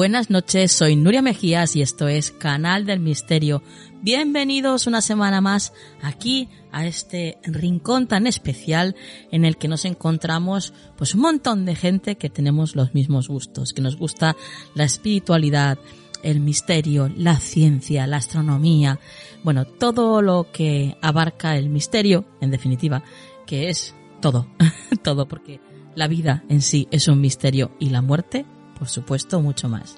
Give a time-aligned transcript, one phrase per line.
[0.00, 3.62] Buenas noches, soy Nuria Mejías y esto es Canal del Misterio.
[4.00, 8.96] Bienvenidos una semana más aquí a este rincón tan especial
[9.30, 13.74] en el que nos encontramos pues un montón de gente que tenemos los mismos gustos,
[13.74, 14.36] que nos gusta
[14.74, 15.78] la espiritualidad,
[16.22, 18.98] el misterio, la ciencia, la astronomía,
[19.44, 23.04] bueno, todo lo que abarca el misterio, en definitiva,
[23.46, 24.46] que es todo,
[25.02, 25.60] todo porque
[25.94, 28.46] la vida en sí es un misterio y la muerte
[28.80, 29.96] por supuesto, mucho más.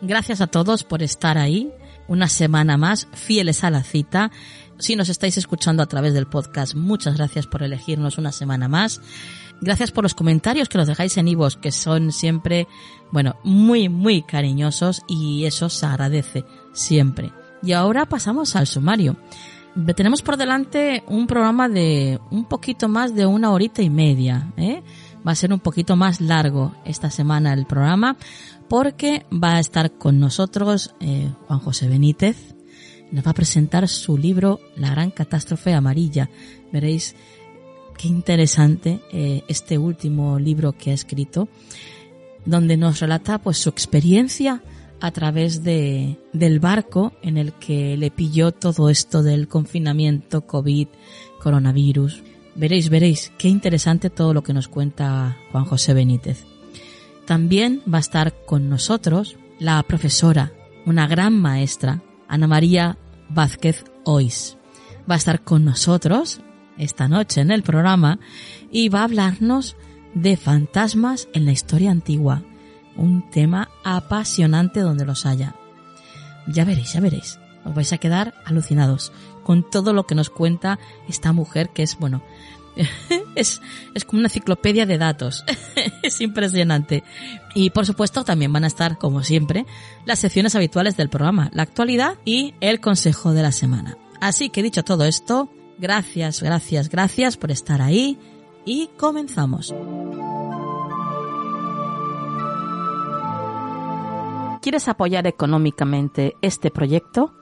[0.00, 1.70] Gracias a todos por estar ahí,
[2.08, 4.32] una semana más, fieles a la cita.
[4.78, 9.00] Si nos estáis escuchando a través del podcast, muchas gracias por elegirnos una semana más.
[9.60, 12.66] Gracias por los comentarios que nos dejáis en Ivos, que son siempre,
[13.12, 17.32] bueno, muy, muy cariñosos y eso se agradece siempre.
[17.62, 19.16] Y ahora pasamos al sumario.
[19.94, 24.82] Tenemos por delante un programa de un poquito más de una horita y media, ¿eh?
[25.26, 28.16] Va a ser un poquito más largo esta semana el programa
[28.68, 32.54] porque va a estar con nosotros eh, Juan José Benítez.
[33.10, 36.30] Nos va a presentar su libro La gran catástrofe amarilla.
[36.72, 37.14] Veréis
[37.98, 41.48] qué interesante eh, este último libro que ha escrito,
[42.46, 44.62] donde nos relata pues su experiencia
[45.00, 50.88] a través de, del barco en el que le pilló todo esto del confinamiento, COVID,
[51.40, 52.22] coronavirus,
[52.54, 56.44] Veréis, veréis, qué interesante todo lo que nos cuenta Juan José Benítez.
[57.26, 60.52] También va a estar con nosotros la profesora,
[60.84, 62.98] una gran maestra, Ana María
[63.28, 64.58] Vázquez Ois.
[65.10, 66.40] Va a estar con nosotros
[66.78, 68.18] esta noche en el programa
[68.70, 69.76] y va a hablarnos
[70.14, 72.42] de fantasmas en la historia antigua.
[72.96, 75.54] Un tema apasionante donde los haya.
[76.46, 77.38] Ya veréis, ya veréis.
[77.64, 79.12] Os vais a quedar alucinados
[79.42, 80.78] con todo lo que nos cuenta
[81.08, 82.22] esta mujer que es, bueno,
[83.34, 83.60] es,
[83.94, 85.44] es como una enciclopedia de datos.
[86.02, 87.02] es impresionante.
[87.54, 89.66] Y por supuesto también van a estar, como siempre,
[90.04, 93.96] las secciones habituales del programa, la actualidad y el consejo de la semana.
[94.20, 98.18] Así que dicho todo esto, gracias, gracias, gracias por estar ahí
[98.64, 99.74] y comenzamos.
[104.62, 107.34] ¿Quieres apoyar económicamente este proyecto?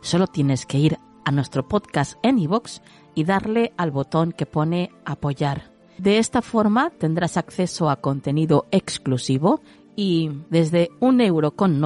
[0.00, 2.80] Solo tienes que ir a nuestro podcast en iVoox
[3.14, 5.72] y darle al botón que pone apoyar.
[5.98, 9.60] De esta forma tendrás acceso a contenido exclusivo
[9.96, 11.80] y desde un euro con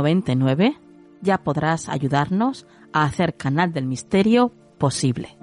[1.20, 5.36] ya podrás ayudarnos a hacer Canal del Misterio posible.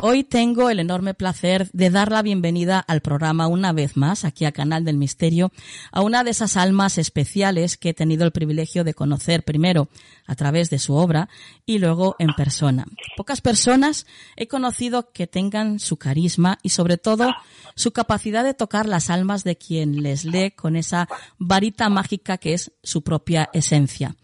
[0.00, 4.44] Hoy tengo el enorme placer de dar la bienvenida al programa una vez más, aquí
[4.44, 5.50] a Canal del Misterio,
[5.90, 9.88] a una de esas almas especiales que he tenido el privilegio de conocer primero
[10.24, 11.28] a través de su obra
[11.66, 12.86] y luego en persona.
[13.16, 14.06] Pocas personas
[14.36, 17.34] he conocido que tengan su carisma y sobre todo
[17.74, 21.08] su capacidad de tocar las almas de quien les lee con esa
[21.38, 24.14] varita mágica que es su propia esencia.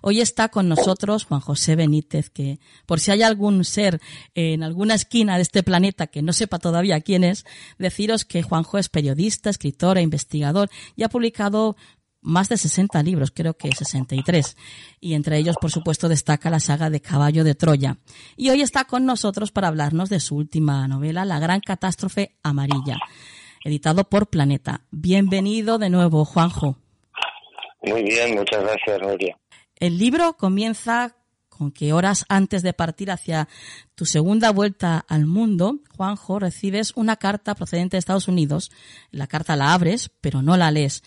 [0.00, 4.00] Hoy está con nosotros Juan José Benítez, que por si hay algún ser
[4.34, 7.44] en alguna esquina de este planeta que no sepa todavía quién es,
[7.78, 11.76] deciros que Juanjo es periodista, escritor e investigador y ha publicado
[12.24, 14.56] más de 60 libros, creo que 63.
[15.00, 17.98] Y entre ellos, por supuesto, destaca la saga de Caballo de Troya.
[18.36, 22.98] Y hoy está con nosotros para hablarnos de su última novela, La Gran Catástrofe Amarilla,
[23.64, 24.80] editado por Planeta.
[24.90, 26.78] Bienvenido de nuevo, Juanjo.
[27.82, 29.38] Muy bien, muchas gracias, Nuria.
[29.76, 31.16] El libro comienza
[31.56, 33.48] con que horas antes de partir hacia
[33.94, 38.70] tu segunda vuelta al mundo, Juanjo, recibes una carta procedente de Estados Unidos.
[39.10, 41.02] La carta la abres, pero no la lees.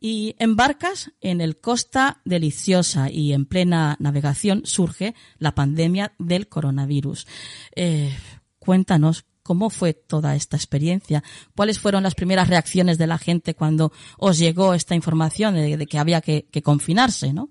[0.00, 7.26] Y embarcas en el Costa Deliciosa y en plena navegación surge la pandemia del coronavirus.
[7.74, 8.16] Eh,
[8.60, 11.24] cuéntanos cómo fue toda esta experiencia,
[11.56, 15.98] cuáles fueron las primeras reacciones de la gente cuando os llegó esta información de, que
[15.98, 17.48] había que, que confinarse, ¿no?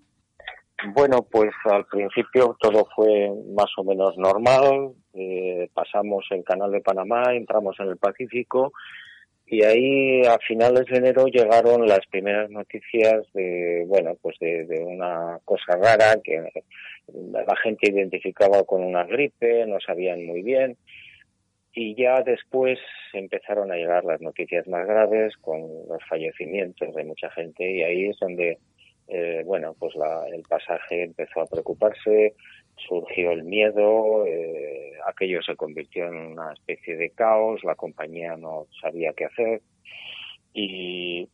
[0.85, 4.93] Bueno, pues al principio todo fue más o menos normal.
[5.13, 8.73] Eh, pasamos el Canal de Panamá, entramos en el Pacífico
[9.47, 14.83] y ahí a finales de enero llegaron las primeras noticias de, bueno, pues de, de
[14.83, 16.43] una cosa rara que
[17.31, 20.77] la gente identificaba con una gripe, no sabían muy bien.
[21.73, 22.77] Y ya después
[23.13, 28.09] empezaron a llegar las noticias más graves con los fallecimientos de mucha gente y ahí
[28.09, 28.57] es donde
[29.07, 32.35] eh, bueno, pues la, el pasaje empezó a preocuparse,
[32.75, 38.67] surgió el miedo, eh, aquello se convirtió en una especie de caos, la compañía no
[38.81, 39.61] sabía qué hacer
[40.59, 41.29] y,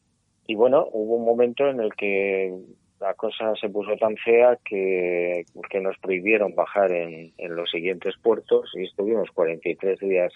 [0.55, 2.53] bueno, hubo un momento en el que
[2.99, 8.15] la cosa se puso tan fea que, que nos prohibieron bajar en, en los siguientes
[8.21, 10.33] puertos y estuvimos 43 días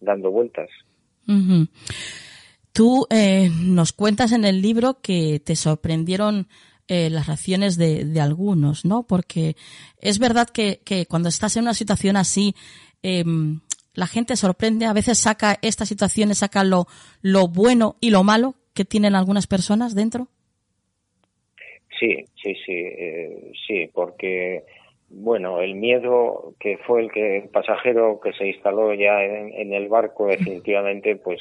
[0.00, 0.68] dando vueltas.
[2.72, 6.46] Tú eh, nos cuentas en el libro que te sorprendieron
[6.88, 9.04] eh, las reacciones de, de, algunos, ¿no?
[9.08, 9.56] Porque
[10.00, 12.54] es verdad que, cuando estás en una situación así,
[13.02, 13.24] eh,
[13.94, 16.86] la gente sorprende, a veces saca estas situaciones, saca lo,
[17.22, 20.28] lo bueno y lo malo que tienen algunas personas dentro.
[21.98, 24.64] Sí, sí, sí, eh, sí, porque
[25.08, 29.72] bueno, el miedo que fue el que el pasajero que se instaló ya en, en
[29.72, 31.40] el barco definitivamente, pues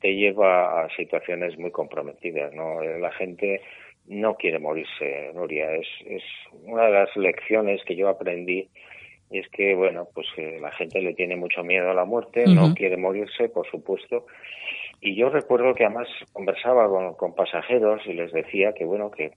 [0.00, 2.80] te lleva a situaciones muy comprometidas, ¿no?
[2.82, 3.60] La gente
[4.08, 5.72] no quiere morirse, Nuria.
[5.74, 6.22] Es, es
[6.64, 8.68] una de las lecciones que yo aprendí
[9.30, 12.44] y es que, bueno, pues que la gente le tiene mucho miedo a la muerte,
[12.46, 12.54] uh -huh.
[12.54, 14.26] no quiere morirse, por supuesto.
[15.00, 19.32] Y yo recuerdo que además conversaba con, con pasajeros y les decía que, bueno, que,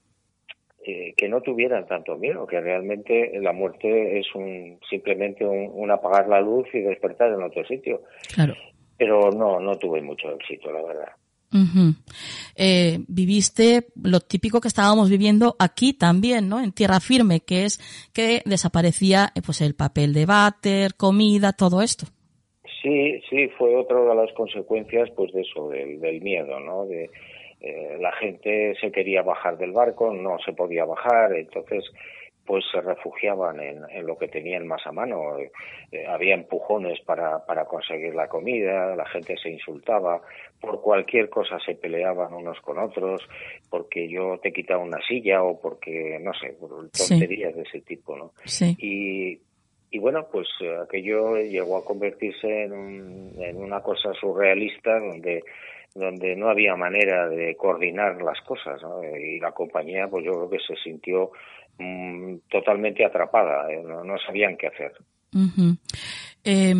[0.84, 5.90] eh, que no tuvieran tanto miedo, que realmente la muerte es un simplemente un, un
[5.90, 8.02] apagar la luz y despertar en otro sitio.
[8.34, 8.54] Claro.
[8.96, 11.12] Pero no, no tuve mucho éxito, la verdad.
[11.52, 11.92] Uh
[13.08, 16.60] viviste lo típico que estábamos viviendo aquí también, ¿no?
[16.60, 17.78] En tierra firme, que es
[18.12, 22.06] que desaparecía eh, pues el papel de váter, comida, todo esto.
[22.82, 26.84] Sí, sí, fue otra de las consecuencias, pues de eso, del, del miedo, ¿no?
[26.86, 27.10] De
[27.60, 31.84] eh, la gente se quería bajar del barco, no se podía bajar, entonces
[32.52, 35.38] pues se refugiaban en, en, lo que tenían más a mano.
[35.38, 40.20] Eh, había empujones para, para conseguir la comida, la gente se insultaba,
[40.60, 43.26] por cualquier cosa se peleaban unos con otros,
[43.70, 47.58] porque yo te quitaba una silla o porque, no sé, por tonterías sí.
[47.58, 48.32] de ese tipo, ¿no?
[48.44, 48.76] Sí.
[48.78, 49.40] Y,
[49.90, 50.48] y bueno, pues
[50.82, 55.42] aquello llegó a convertirse en, un, en una cosa surrealista donde
[55.94, 59.04] donde no había manera de coordinar las cosas ¿no?
[59.04, 61.32] y la compañía pues yo creo que se sintió
[61.78, 63.82] mmm, totalmente atrapada, ¿eh?
[63.84, 64.92] no, no, sabían qué hacer.
[65.34, 65.78] Uh -huh.
[66.44, 66.74] eh,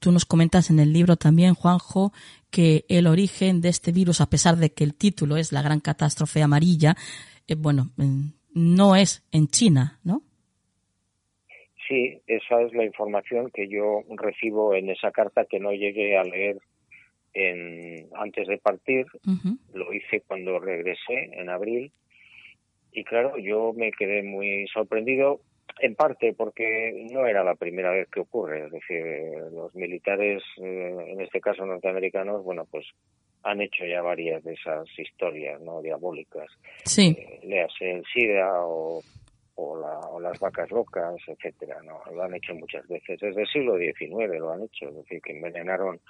[0.00, 2.12] tú nos comentas en el libro también, Juanjo,
[2.50, 5.80] que el origen de este virus, a pesar de que el título es la gran
[5.80, 6.94] catástrofe amarilla,
[7.48, 7.90] eh, bueno,
[8.54, 10.22] no es en China, ¿no?
[11.88, 16.22] Sí, esa es la información que yo recibo en esa carta que no llegué a
[16.22, 16.58] leer
[17.34, 19.06] en, antes de partir,
[19.74, 21.92] lo hice cuando regresé en abril
[22.94, 25.40] y claro, yo me quedé muy sorprendido
[25.80, 29.04] en parte porque no era la primera vez que ocurre, es decir,
[29.52, 32.86] los militares, eh, en este caso norteamericanos, bueno, pues
[33.42, 35.82] han hecho ya varias de esas historias, ¿no?
[35.82, 36.46] Diabólicas.
[36.84, 37.16] Sí.
[37.18, 39.02] Eh, léase el SIDA o,
[39.56, 42.00] o, las vacas locas, etcétera, ¿no?
[42.14, 43.20] Lo han hecho muchas veces.
[43.20, 46.00] Desde el siglo XIX lo han hecho, es decir, que envenenaron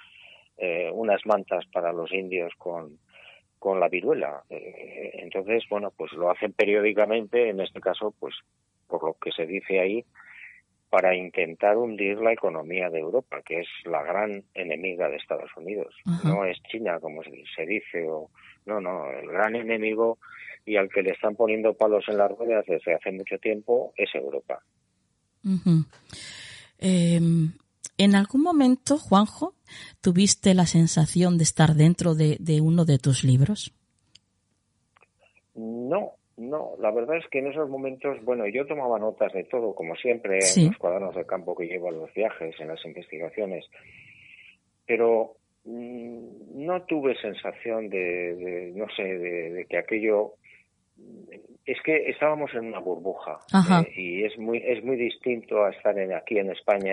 [0.57, 2.99] eh, unas mantas para los indios con,
[3.65, 4.43] con la viruela.
[4.51, 8.35] Eh, entonces, bueno, pues lo hacen periódicamente, en este caso, pues
[8.87, 10.05] por lo que se dice ahí,
[10.91, 15.95] para intentar hundir la economía de Europa, que es la gran enemiga de Estados Unidos.
[16.23, 18.29] No es China, como se dice, o
[18.67, 20.19] no, no, el gran enemigo
[20.63, 24.13] y al que le están poniendo palos en las ruedas desde hace mucho tiempo es
[24.13, 24.61] Europa.
[26.77, 27.51] Em,
[27.97, 29.54] ¿En algún momento, Juanjo,
[30.01, 33.73] tuviste la sensación de estar dentro de, uno de tus libros?
[35.55, 39.73] No, no, la verdad es que en esos momentos, bueno, yo tomaba notas de todo,
[39.73, 43.65] como siempre, en los cuadernos de campo que llevo a los viajes, en las investigaciones,
[44.85, 50.33] pero mm, no tuve sensación de, no sé, de, que aquello
[51.65, 55.97] es que estábamos en una burbuja eh, y es muy es muy distinto a estar
[55.97, 56.91] en, aquí en España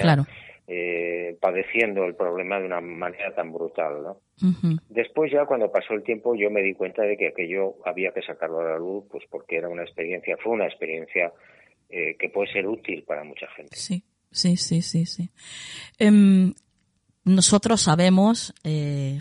[0.67, 4.21] eh, padeciendo el problema de una manera tan brutal ¿no?
[4.89, 8.23] después ya cuando pasó el tiempo yo me di cuenta de que aquello había que
[8.23, 11.33] sacarlo a la luz pues porque era una experiencia fue una experiencia
[11.91, 15.31] eh, que puede ser útil para mucha gente sí sí sí sí sí
[15.99, 16.55] em,
[17.25, 18.55] nosotros sabemos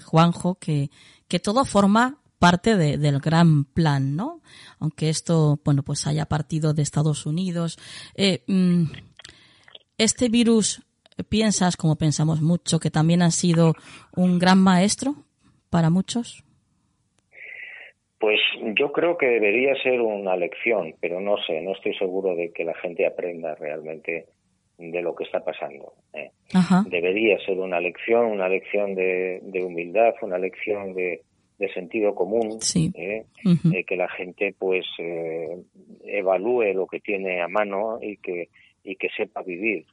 [0.06, 0.90] Juanjo que
[1.28, 4.42] que todo forma parte del gran plan, ¿no?
[4.80, 7.78] Aunque esto, bueno, pues haya partido de Estados Unidos.
[8.16, 8.86] Eh, mm,
[10.00, 10.82] este virus,
[11.30, 13.74] ¿piensas, como pensamos mucho, que también ha sido
[14.16, 15.16] un gran maestro
[15.70, 16.44] para muchos?
[18.20, 18.40] Pues
[18.78, 22.64] yo creo que debería ser una lección, pero no sé, no estoy seguro de que
[22.64, 24.28] la gente aprenda realmente
[24.78, 25.94] de lo que está pasando.
[26.14, 26.32] ¿eh?
[26.88, 31.22] Debería ser una lección, una lección de humildad, una lección de,
[31.62, 32.58] de sentido común,
[32.96, 33.26] ¿eh?
[33.46, 35.62] Eh, que la gente pues eh,
[36.06, 38.50] evalúe lo que tiene a mano y que
[38.84, 39.86] y que sepa vivir,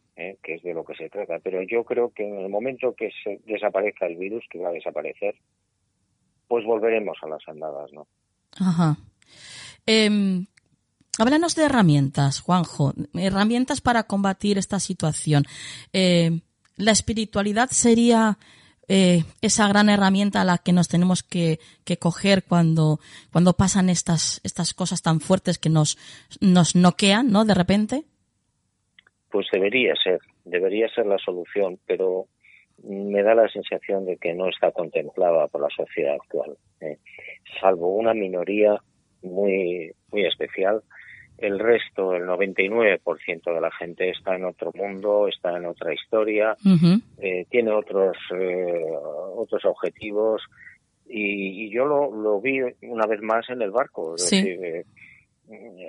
[0.43, 1.39] que es de lo que se trata.
[1.39, 4.73] Pero yo creo que en el momento que se desaparezca el virus, que va a
[4.73, 5.37] desaparecer,
[6.49, 8.07] pues volveremos a las andadas, ¿no?
[8.59, 8.97] Ajá.
[9.87, 10.47] Em,
[11.19, 15.45] háblanos de herramientas, Juanjo, herramientas para combatir esta situación.
[15.93, 18.39] la espiritualidad sería
[18.91, 21.61] eh, esa gran herramienta a la que nos tenemos que,
[21.99, 25.99] coger cuando, cuando pasan estas, estas cosas tan fuertes que nos,
[26.41, 27.45] nos noquean, ¿no?
[27.45, 28.07] De repente.
[29.39, 32.27] Pues debería ser, debería ser la solución, pero
[32.83, 36.97] me da la sensación de que no está contemplada por la sociedad actual, ¿eh?
[37.61, 38.77] salvo una minoría
[39.23, 40.83] muy, muy especial
[41.37, 46.57] el resto, el 99% de la gente está en otro mundo, está en otra historia,
[47.19, 48.83] eh, tiene otros, eh,
[49.37, 50.43] otros objetivos
[51.07, 54.17] y, yo lo, lo, vi una vez más en el barco.
[54.33, 54.85] Eh,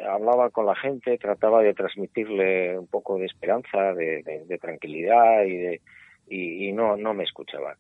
[0.10, 5.82] hablaba con la gente, trataba de transmitirle un poco de esperanza, de, tranquilidad y, de,
[6.30, 7.76] y, no, no me escuchaban.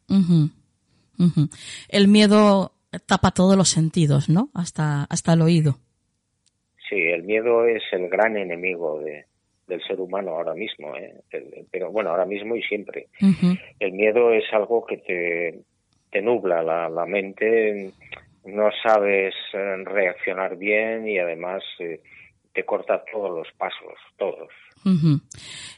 [1.90, 2.74] El miedo
[3.06, 4.50] tapa todos los sentidos, ¿no?
[4.54, 5.78] Hasta, hasta el oído.
[6.90, 9.26] Sí, el miedo es el gran enemigo de,
[9.70, 11.14] del ser humano ahora mismo, ¿eh?
[11.72, 13.08] pero bueno, ahora mismo y siempre.
[13.80, 15.60] El miedo es algo que te,
[16.12, 17.92] te nubla la, la, mente,
[18.46, 22.02] no sabes eh, reaccionar bien y además eh,
[22.54, 24.50] te corta todos los pasos, todos.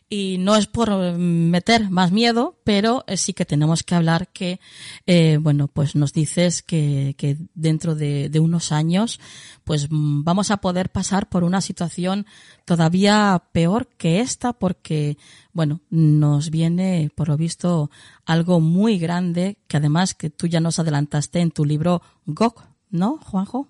[0.10, 4.60] Y no es por meter más miedo, pero eh, sí que tenemos que hablar que,
[5.08, 9.20] eh, bueno, pues nos dices que, que dentro de, unos años,
[9.64, 12.26] pues mm, vamos a poder pasar por una situación
[12.66, 15.18] todavía peor que esta, porque,
[15.54, 17.90] bueno, nos viene, por lo visto,
[18.26, 23.18] algo muy grande, que además que tú ya nos adelantaste en tu libro GOG, ¿no,
[23.18, 23.68] Juanjo?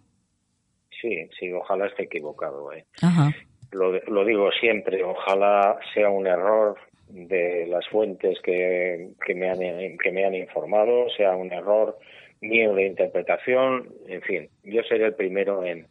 [1.02, 2.72] Sí, sí, ojalá esté equivocado.
[2.72, 2.86] ¿eh?
[3.02, 3.34] Ajá
[3.72, 6.78] lo, lo digo siempre, ojalá sea un error
[7.08, 9.60] de las fuentes que, que, me han,
[9.98, 11.98] que me han informado, sea un error
[12.42, 15.88] mío de interpretación, en fin, yo seré el primero en,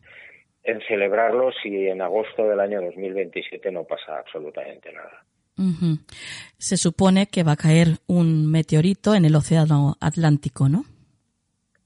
[0.65, 5.25] en celebrarlo si en agosto del año 2027 no pasa absolutamente nada.
[6.57, 10.85] Se supone que va a caer un meteorito en el Océano Atlántico, ¿no?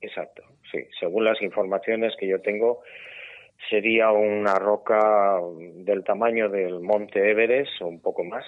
[0.01, 0.79] Exacto, sí.
[1.01, 2.83] Según las informaciones que yo tengo,
[3.69, 5.41] sería una roca
[5.77, 8.45] del tamaño del monte Everest o un poco más,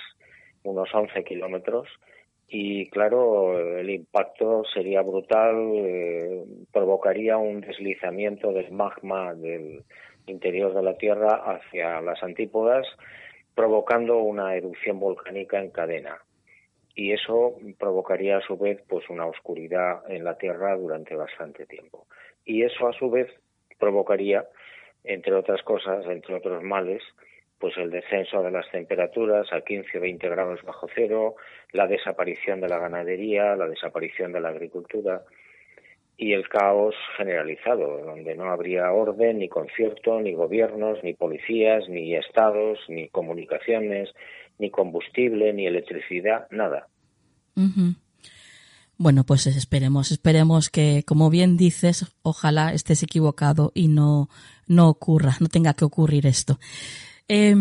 [0.63, 1.89] unos 11 kilómetros,
[2.49, 9.83] y claro, el impacto sería brutal, eh, provocaría un deslizamiento del magma del
[10.27, 12.87] interior de la Tierra hacia las antípodas,
[13.55, 16.19] provocando una erupción volcánica en cadena.
[16.95, 22.07] Y eso provocaría a su vez pues una oscuridad en la Tierra durante bastante tiempo.
[22.45, 23.29] Y eso a su vez
[23.79, 24.47] provocaría,
[25.07, 27.03] entre otras cosas, entre otros males,
[27.59, 31.37] pues el descenso de las temperaturas a 15 o 20 grados bajo cero,
[31.73, 35.23] la desaparición de la ganadería, la desaparición de la agricultura
[36.19, 42.15] y el caos generalizado, donde no habría orden, ni concierto, ni gobiernos, ni policías, ni
[42.15, 44.11] estados, ni comunicaciones,
[44.59, 46.89] ni combustible, ni electricidad, nada.
[48.99, 54.31] Bueno, pues esperemos, esperemos que, como bien dices, ojalá estés equivocado y no,
[54.67, 56.59] no ocurra, no tenga que ocurrir esto.
[57.29, 57.55] Eh,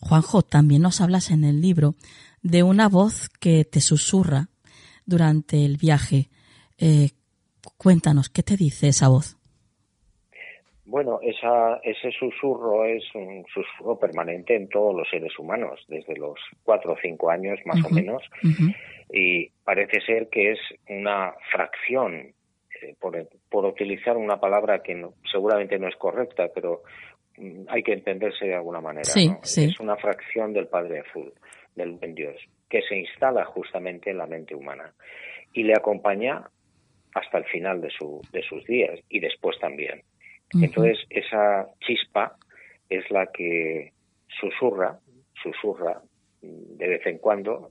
[0.00, 1.96] Juanjo, también nos hablas en el libro
[2.42, 4.48] de una voz que te susurra
[5.06, 6.30] durante el viaje.
[6.78, 7.10] Eh,
[7.76, 9.37] cuéntanos, ¿qué te dice esa voz?
[10.88, 16.38] Bueno, esa, ese susurro es un susurro permanente en todos los seres humanos, desde los
[16.64, 18.22] cuatro o cinco años más o menos,
[19.12, 22.32] y parece ser que es una fracción,
[22.82, 26.82] eh, por, por, utilizar una palabra que seguramente no es correcta, pero
[27.38, 29.08] Mm, hay que entenderse de alguna manera.
[29.64, 31.32] Es una fracción del Padre Azul,
[31.74, 32.36] del buen Dios,
[32.68, 34.92] que se instala justamente en la mente humana
[35.52, 36.48] y le acompaña
[37.14, 40.02] hasta el final de, su, de sus días y después también.
[40.54, 42.36] Entonces, esa chispa
[42.88, 43.92] es la que
[44.40, 44.98] susurra,
[45.42, 46.00] susurra
[46.42, 47.70] mm, de vez en cuando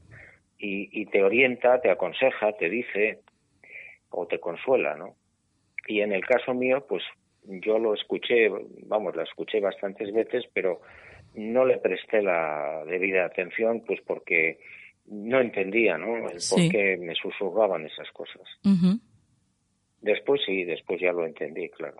[0.57, 3.19] y, y te orienta, te aconseja, te dice
[4.09, 5.15] o te consuela, ¿no?
[5.87, 7.03] Y en el caso mío, pues
[7.43, 8.49] yo lo escuché,
[8.85, 10.81] vamos, la escuché bastantes veces, pero
[11.35, 14.59] no le presté la debida atención, pues porque
[15.05, 16.23] no entendía, ¿no?
[16.23, 18.43] por qué me susurraban esas cosas.
[20.01, 21.97] Después sí, después ya lo entendí, claro.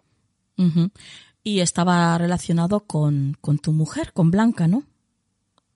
[1.44, 4.84] Y estaba relacionado con, con tu mujer, con Blanca, ¿no?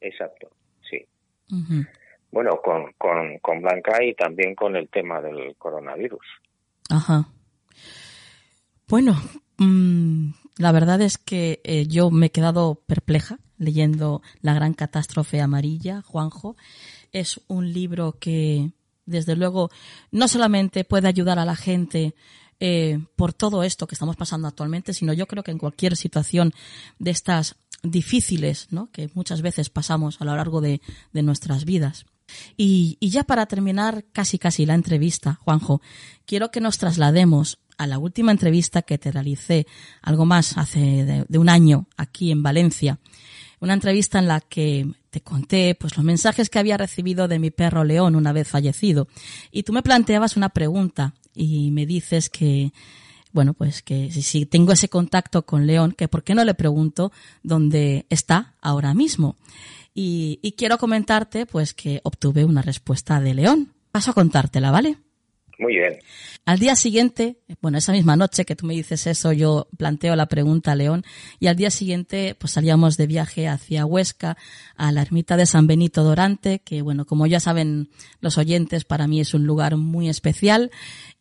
[0.02, 0.50] Exacto,
[0.89, 1.06] sí.
[2.32, 6.26] Bueno, con, con, con Blanca y también con el tema del coronavirus.
[6.89, 7.28] Ajá.
[8.88, 9.15] Bueno,
[9.63, 15.39] Mm, la verdad es que eh, yo me he quedado perpleja leyendo La gran catástrofe
[15.39, 16.56] amarilla, Juanjo.
[17.12, 18.72] Es un libro que,
[19.06, 19.70] desde luego,
[20.10, 22.15] no solamente puede ayudar a la gente
[22.63, 26.54] eh, por todo esto que estamos pasando actualmente, sino yo creo que en cualquier situación
[27.00, 28.91] de estas difíciles, ¿no?
[28.91, 30.80] que muchas veces pasamos a lo largo de,
[31.12, 32.06] de nuestras vidas.
[32.56, 35.82] Y, y, ya para terminar casi casi la entrevista, Juanjo,
[36.26, 39.65] quiero que nos traslademos a la última entrevista que te realicé,
[40.04, 43.00] algo más hace de, un año aquí en Valencia.
[43.60, 47.50] Una entrevista en la que te conté pues los mensajes que había recibido de mi
[47.50, 49.08] perro León una vez fallecido.
[49.52, 52.74] Y tú me planteabas una pregunta y me dices que,
[53.32, 57.12] bueno, pues que si, tengo ese contacto con León, que por qué no le pregunto
[57.44, 59.36] dónde está ahora mismo.
[59.94, 63.74] Y, y quiero comentarte pues que obtuve una respuesta de León.
[63.91, 64.98] Paso a contártela, ¿vale?
[65.62, 66.00] Muy bien.
[66.43, 70.26] Al día siguiente, bueno, esa misma noche que tú me dices eso, yo planteo la
[70.26, 71.04] pregunta a León
[71.39, 74.38] y al día siguiente pues salíamos de viaje hacia Huesca
[74.76, 79.06] a la ermita de San Benito Dorante, que bueno, como ya saben los oyentes, para
[79.06, 80.71] mí es un lugar muy especial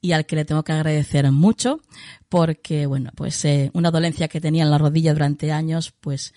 [0.00, 1.82] y al que le tengo que agradecer mucho
[2.30, 6.32] porque bueno, pues eh, una dolencia que tenía en la rodilla durante años, pues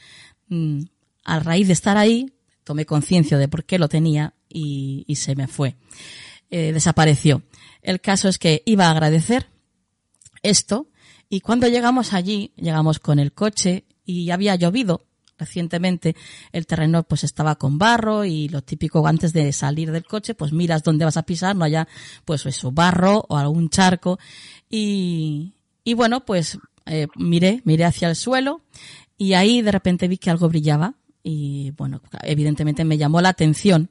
[0.50, 0.82] mm,
[1.24, 2.34] a raíz de estar ahí
[2.66, 5.78] tomé conciencia de por qué lo tenía y, y se me fue.
[6.56, 7.42] Eh, desapareció.
[7.82, 9.48] El caso es que iba a agradecer
[10.44, 10.88] esto
[11.28, 16.16] y cuando llegamos allí, llegamos con el coche y había llovido recientemente,
[16.52, 20.54] el terreno pues estaba con barro y lo típico antes de salir del coche, pues
[20.54, 21.88] miras dónde vas a pisar, no haya
[22.24, 24.20] pues eso, barro o algún charco.
[24.70, 28.62] Y, y bueno, pues eh, miré, miré hacia el suelo
[29.18, 33.90] y ahí de repente vi que algo brillaba y bueno, evidentemente me llamó la atención.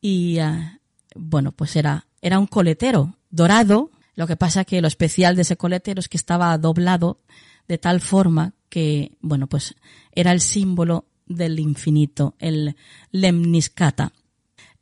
[0.00, 0.79] Y ah,
[1.14, 3.90] bueno, pues era, era un coletero dorado.
[4.14, 7.20] Lo que pasa que lo especial de ese coletero es que estaba doblado
[7.68, 9.74] de tal forma que, bueno, pues
[10.12, 12.76] era el símbolo del infinito, el
[13.10, 14.12] lemniscata.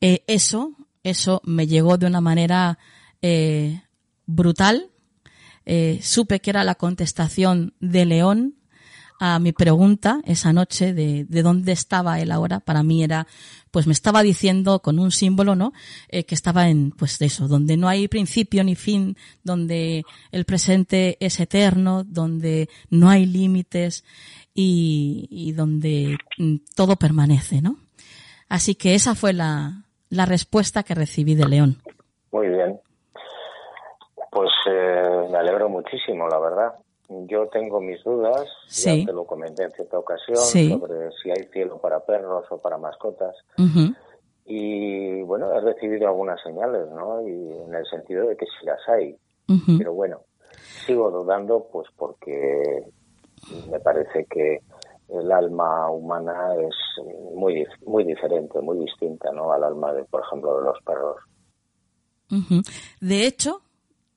[0.01, 2.79] Eh, eso, eso me llegó de una manera
[3.23, 3.83] eh,
[4.27, 4.91] brutal.
[5.67, 8.55] Eh, supe que era la contestación de León
[9.19, 12.61] a mi pregunta esa noche de, de dónde estaba él ahora.
[12.61, 13.27] Para mí era
[13.71, 15.73] pues me estaba diciendo con un símbolo, ¿no?
[16.09, 21.17] Eh, que estaba en, pues eso, donde no hay principio ni fin, donde el presente
[21.21, 24.05] es eterno, donde no hay límites
[24.55, 27.77] y, y donde mm, todo permanece, ¿no?
[28.49, 31.83] Así que esa fue la, la respuesta que recibí de León.
[32.33, 32.81] Muy bien.
[34.31, 36.75] Pues eh, me alegro muchísimo, la verdad.
[37.09, 41.79] Yo tengo mis dudas, ya te lo comenté en cierta ocasión, sobre si hay cielo
[41.79, 43.35] para perros o para mascotas.
[44.45, 47.27] Y bueno, he recibido algunas señales, ¿no?
[47.27, 49.17] Y en el sentido de que sí las hay.
[49.79, 50.21] Pero bueno,
[50.87, 52.85] sigo dudando, pues porque
[53.71, 54.61] me parece que
[55.09, 56.75] el alma humana es
[57.35, 59.53] muy muy diferente, muy distinta, ¿no?
[59.53, 61.17] Al alma de, por ejemplo, de los perros.
[63.01, 63.63] De hecho,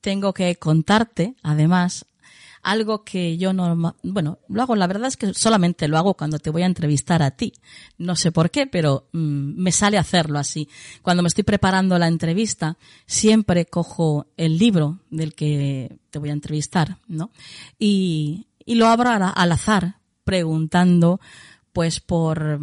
[0.02, 2.04] tengo que contarte, además,
[2.62, 6.38] algo que yo no, bueno, lo hago, la verdad es que solamente lo hago cuando
[6.38, 7.52] te voy a entrevistar a ti.
[7.98, 10.68] No sé por qué, pero mm, me sale hacerlo así.
[11.02, 16.34] Cuando me estoy preparando la entrevista, siempre cojo el libro del que te voy a
[16.34, 17.32] entrevistar, ¿no?
[17.78, 21.20] Y, y lo abro al azar, preguntando,
[21.72, 22.60] pues por,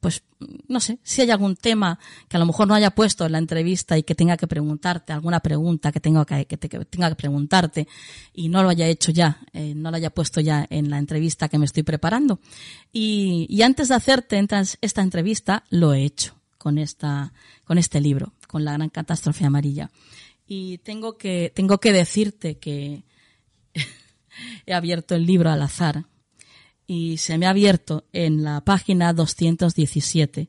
[0.00, 0.22] pues
[0.68, 3.38] no sé, si hay algún tema que a lo mejor no haya puesto en la
[3.38, 6.46] entrevista y que tenga que preguntarte, alguna pregunta que tenga que,
[7.16, 7.88] preguntarte
[8.32, 11.48] y no lo haya hecho ya, eh, no lo haya puesto ya en la entrevista
[11.48, 12.40] que me estoy preparando.
[12.92, 14.44] Y, y antes de hacerte
[14.80, 17.32] esta entrevista, lo he hecho con esta,
[17.64, 19.90] con este libro, con la gran catástrofe amarilla.
[20.46, 23.04] Y tengo que, tengo que decirte que
[24.66, 26.06] he abierto el libro al azar
[26.86, 30.48] y se me ha abierto en la página 217,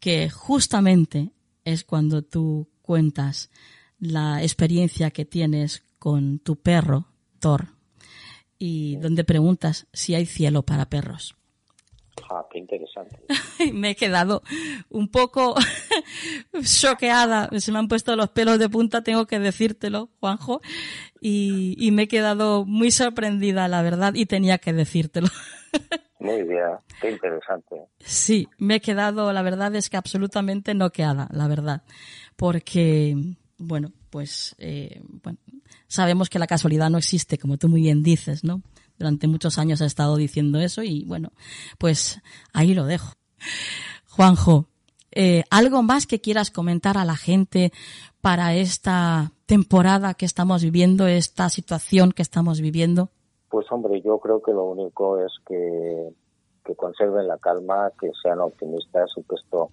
[0.00, 1.30] que justamente
[1.64, 3.50] es cuando tú cuentas
[3.98, 7.06] la experiencia que tienes con tu perro,
[7.40, 7.68] Thor,
[8.58, 11.34] y donde preguntas si hay cielo para perros.
[12.30, 13.16] Ah, qué interesante.
[13.72, 14.42] me he quedado
[14.90, 15.54] un poco
[16.62, 17.48] choqueada.
[17.58, 20.60] Se me han puesto los pelos de punta, tengo que decírtelo, Juanjo.
[21.20, 25.28] Y, y me he quedado muy sorprendida, la verdad, y tenía que decírtelo.
[26.20, 27.76] Muy bien, qué interesante.
[28.00, 31.82] Sí, me he quedado, la verdad es que absolutamente noqueada, la verdad.
[32.34, 33.16] Porque,
[33.56, 35.38] bueno, pues, eh, bueno,
[35.86, 38.62] sabemos que la casualidad no existe, como tú muy bien dices, ¿no?
[38.98, 41.32] Durante muchos años he estado diciendo eso y bueno,
[41.78, 42.20] pues
[42.52, 43.14] ahí lo dejo.
[44.08, 44.66] Juanjo,
[45.12, 47.72] eh, ¿algo más que quieras comentar a la gente
[48.20, 53.10] para esta temporada que estamos viviendo, esta situación que estamos viviendo?
[53.48, 56.10] Pues hombre, yo creo que lo único es que,
[56.64, 59.70] que conserven la calma, que sean optimistas y que esto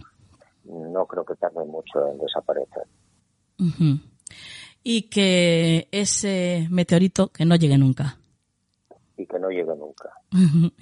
[0.63, 2.83] no creo que tarde mucho en desaparecer.
[4.83, 8.17] Y que ese meteorito que no llegue nunca
[9.17, 10.09] y que no llegue nunca.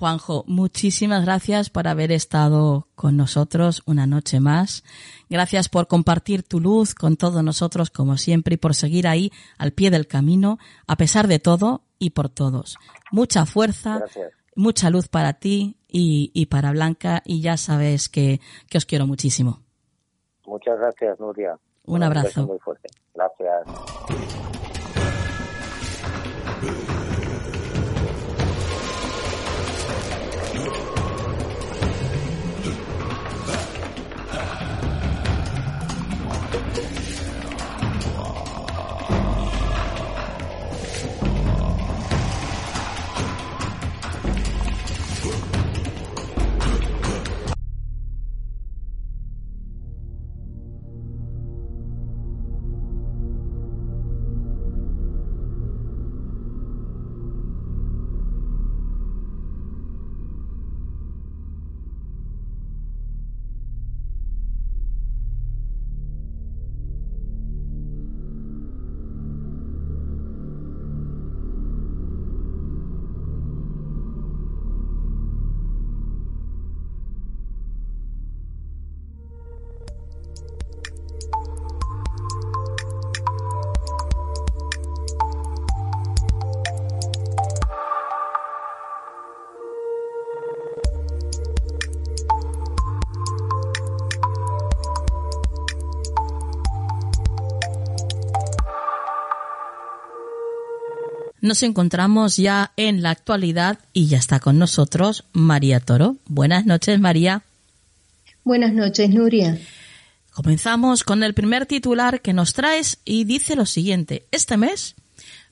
[0.00, 4.82] Juanjo, muchísimas gracias por haber estado con nosotros una noche más.
[5.28, 9.72] Gracias por compartir tu luz con todos nosotros como siempre y por seguir ahí al
[9.72, 12.78] pie del camino, a pesar de todo y por todos.
[13.12, 14.02] Mucha fuerza,
[14.56, 19.60] mucha luz para ti y, para Blanca y ya sabes que, que os quiero muchísimo.
[20.46, 21.58] Muchas gracias, Nuria.
[21.84, 22.46] Un, abrazo.
[22.46, 22.88] Muy fuerte.
[23.14, 23.66] Gracias.
[101.50, 106.14] Nos encontramos ya en la actualidad y ya está con nosotros María Toro.
[106.26, 107.42] Buenas noches, María.
[108.44, 109.58] Buenas noches, Nuria.
[110.32, 114.28] Comenzamos con el primer titular que nos traes y dice lo siguiente.
[114.30, 114.94] Este mes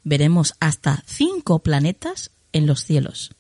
[0.04, 3.32] veremos hasta cinco planetas en los cielos.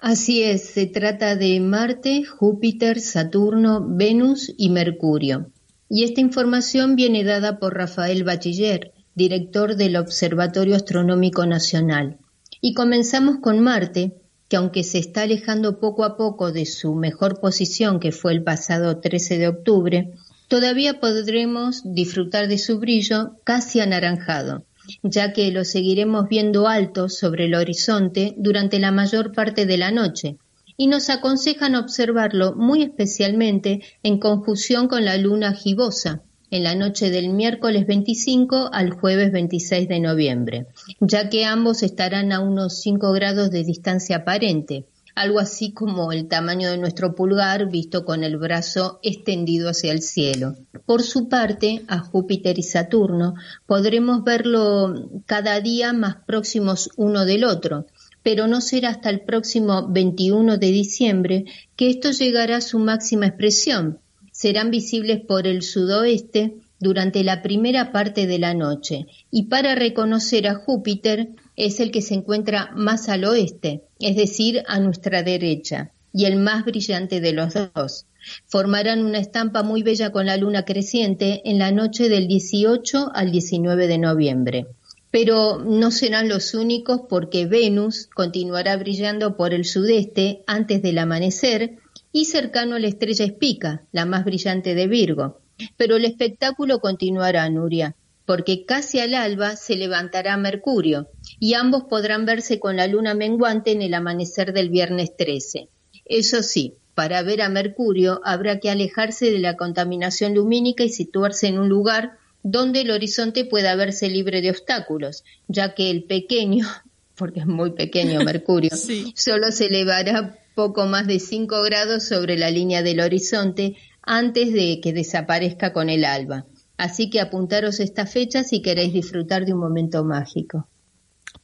[0.00, 5.52] Así es, se trata de Marte, Júpiter, Saturno, Venus y Mercurio.
[5.88, 12.16] Y esta información viene dada por Rafael Bachiller, director del Observatorio Astronómico Nacional.
[12.62, 14.14] Y comenzamos con Marte,
[14.48, 18.42] que aunque se está alejando poco a poco de su mejor posición que fue el
[18.42, 20.14] pasado 13 de octubre,
[20.48, 24.64] todavía podremos disfrutar de su brillo casi anaranjado,
[25.02, 29.90] ya que lo seguiremos viendo alto sobre el horizonte durante la mayor parte de la
[29.90, 30.38] noche,
[30.76, 37.10] y nos aconsejan observarlo muy especialmente en conjunción con la luna gibosa, en la noche
[37.10, 40.66] del miércoles 25 al jueves 26 de noviembre,
[41.00, 46.28] ya que ambos estarán a unos 5 grados de distancia aparente, algo así como el
[46.28, 50.54] tamaño de nuestro pulgar visto con el brazo extendido hacia el cielo.
[50.86, 53.34] Por su parte, a Júpiter y Saturno
[53.66, 57.86] podremos verlo cada día más próximos uno del otro,
[58.22, 61.44] pero no será hasta el próximo 21 de diciembre
[61.76, 63.98] que esto llegará a su máxima expresión,
[64.38, 70.46] serán visibles por el sudoeste durante la primera parte de la noche y para reconocer
[70.46, 75.90] a Júpiter es el que se encuentra más al oeste, es decir, a nuestra derecha,
[76.12, 78.06] y el más brillante de los dos.
[78.46, 83.32] Formarán una estampa muy bella con la luna creciente en la noche del 18 al
[83.32, 84.66] 19 de noviembre.
[85.10, 91.78] Pero no serán los únicos porque Venus continuará brillando por el sudeste antes del amanecer
[92.12, 95.40] y cercano a la estrella Espica, la más brillante de Virgo.
[95.76, 101.08] Pero el espectáculo continuará, Nuria, porque casi al alba se levantará Mercurio
[101.40, 105.68] y ambos podrán verse con la luna menguante en el amanecer del viernes 13.
[106.04, 111.46] Eso sí, para ver a Mercurio habrá que alejarse de la contaminación lumínica y situarse
[111.46, 116.66] en un lugar donde el horizonte pueda verse libre de obstáculos, ya que el pequeño,
[117.16, 118.70] porque es muy pequeño Mercurio,
[119.14, 124.80] solo se elevará poco más de 5 grados sobre la línea del horizonte antes de
[124.80, 126.46] que desaparezca con el alba.
[126.76, 130.66] Así que apuntaros esta fecha si queréis disfrutar de un momento mágico.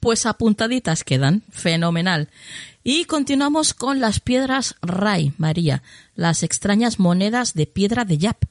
[0.00, 2.29] Pues apuntaditas quedan, fenomenal.
[2.83, 5.85] Y continuamos con las piedras Rai, María,
[6.16, 8.42] las extrañas monedas de piedra de Yap.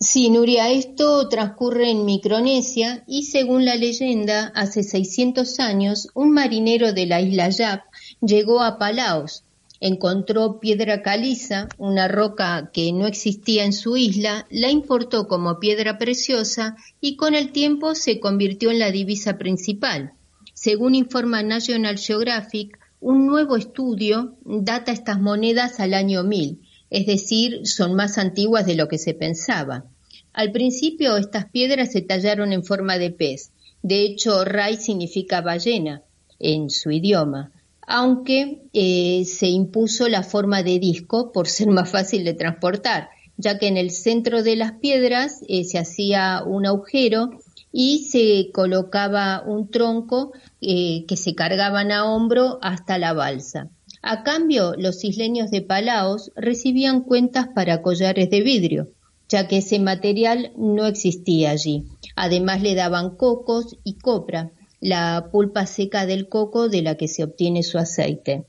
[0.00, 6.92] Sí, Nuria, esto transcurre en Micronesia y según la leyenda, hace 600 años, un marinero
[6.92, 7.82] de la isla Yap
[8.20, 9.44] llegó a Palaos,
[9.80, 15.96] encontró piedra caliza, una roca que no existía en su isla, la importó como piedra
[15.96, 20.12] preciosa y con el tiempo se convirtió en la divisa principal.
[20.52, 27.66] Según informa National Geographic, un nuevo estudio data estas monedas al año 1000, es decir,
[27.66, 29.86] son más antiguas de lo que se pensaba.
[30.34, 33.52] Al principio estas piedras se tallaron en forma de pez.
[33.82, 36.02] De hecho, Rai significa ballena
[36.38, 37.50] en su idioma
[37.86, 43.58] aunque eh, se impuso la forma de disco por ser más fácil de transportar, ya
[43.58, 47.30] que en el centro de las piedras eh, se hacía un agujero
[47.72, 53.70] y se colocaba un tronco eh, que se cargaban a hombro hasta la balsa.
[54.02, 58.88] A cambio, los isleños de Palaos recibían cuentas para collares de vidrio,
[59.28, 61.84] ya que ese material no existía allí.
[62.16, 67.22] Además le daban cocos y copra, la pulpa seca del coco de la que se
[67.24, 68.44] obtiene su aceite.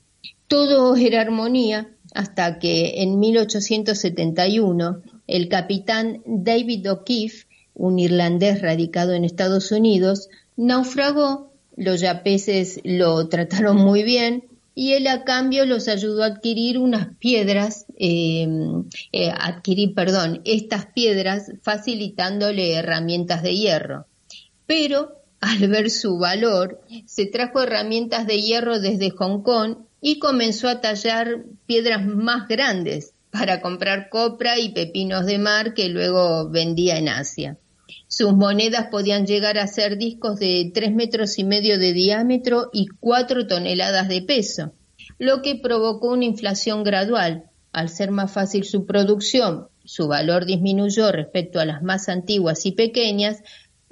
[0.48, 9.24] Todo era armonía hasta que en 1871 el capitán David O'Keefe, un irlandés radicado en
[9.24, 16.22] Estados Unidos, naufragó, los yapeses lo trataron muy bien y él a cambio los ayudó
[16.22, 18.46] a adquirir unas piedras, eh,
[19.12, 24.06] eh, adquirir, perdón, estas piedras facilitándole herramientas de hierro.
[24.66, 30.68] Pero al ver su valor, se trajo herramientas de hierro desde Hong Kong y comenzó
[30.68, 36.96] a tallar piedras más grandes para comprar copra y pepinos de mar que luego vendía
[36.96, 37.58] en Asia.
[38.06, 42.86] Sus monedas podían llegar a ser discos de tres metros y medio de diámetro y
[43.00, 44.72] cuatro toneladas de peso,
[45.18, 47.50] lo que provocó una inflación gradual.
[47.72, 52.72] Al ser más fácil su producción, su valor disminuyó respecto a las más antiguas y
[52.72, 53.42] pequeñas,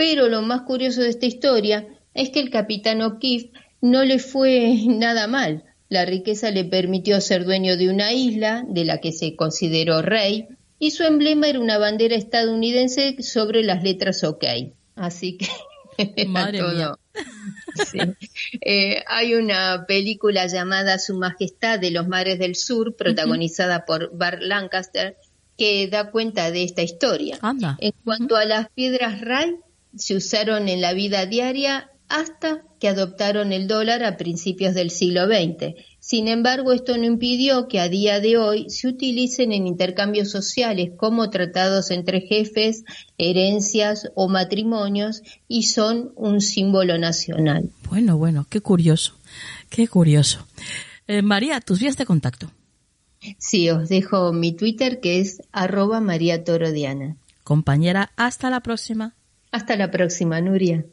[0.01, 3.51] pero lo más curioso de esta historia es que el capitán O'Keefe
[3.83, 5.65] no le fue nada mal.
[5.91, 10.49] La riqueza le permitió ser dueño de una isla de la que se consideró rey
[10.79, 14.43] y su emblema era una bandera estadounidense sobre las letras OK.
[14.95, 15.49] Así que
[16.29, 16.95] Madre Mía.
[18.63, 24.41] Eh, hay una película llamada Su Majestad de los Mares del Sur, protagonizada por Bart
[24.41, 25.19] Lancaster,
[25.59, 27.39] que da cuenta de esta historia.
[27.81, 29.59] En cuanto a las piedras Ray,
[29.96, 35.26] se usaron en la vida diaria hasta que adoptaron el dólar a principios del siglo
[35.26, 35.74] XX.
[36.00, 40.90] Sin embargo, esto no impidió que a día de hoy se utilicen en intercambios sociales
[40.96, 42.85] como tratados entre jefes,
[43.16, 47.70] herencias o matrimonios y son un símbolo nacional.
[47.88, 49.14] Bueno, bueno, qué curioso,
[49.68, 50.46] qué curioso.
[51.07, 52.50] Eh, María, tus vías de contacto.
[53.38, 56.42] Sí, os dejo mi Twitter que es arroba María.
[57.44, 59.14] Compañera, hasta la próxima.
[59.53, 60.85] Hasta la próxima, Nuria.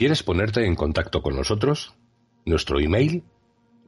[0.00, 1.94] ¿Quieres ponerte en contacto con nosotros?
[2.46, 3.22] Nuestro email,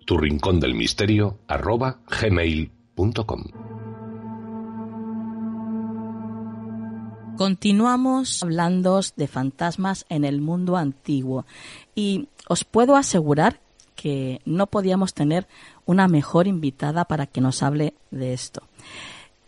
[0.04, 3.71] tu rincón del misterio, arroba gmail.com.
[7.42, 11.44] Continuamos hablando de fantasmas en el mundo antiguo
[11.92, 13.58] y os puedo asegurar
[13.96, 15.48] que no podíamos tener
[15.84, 18.62] una mejor invitada para que nos hable de esto.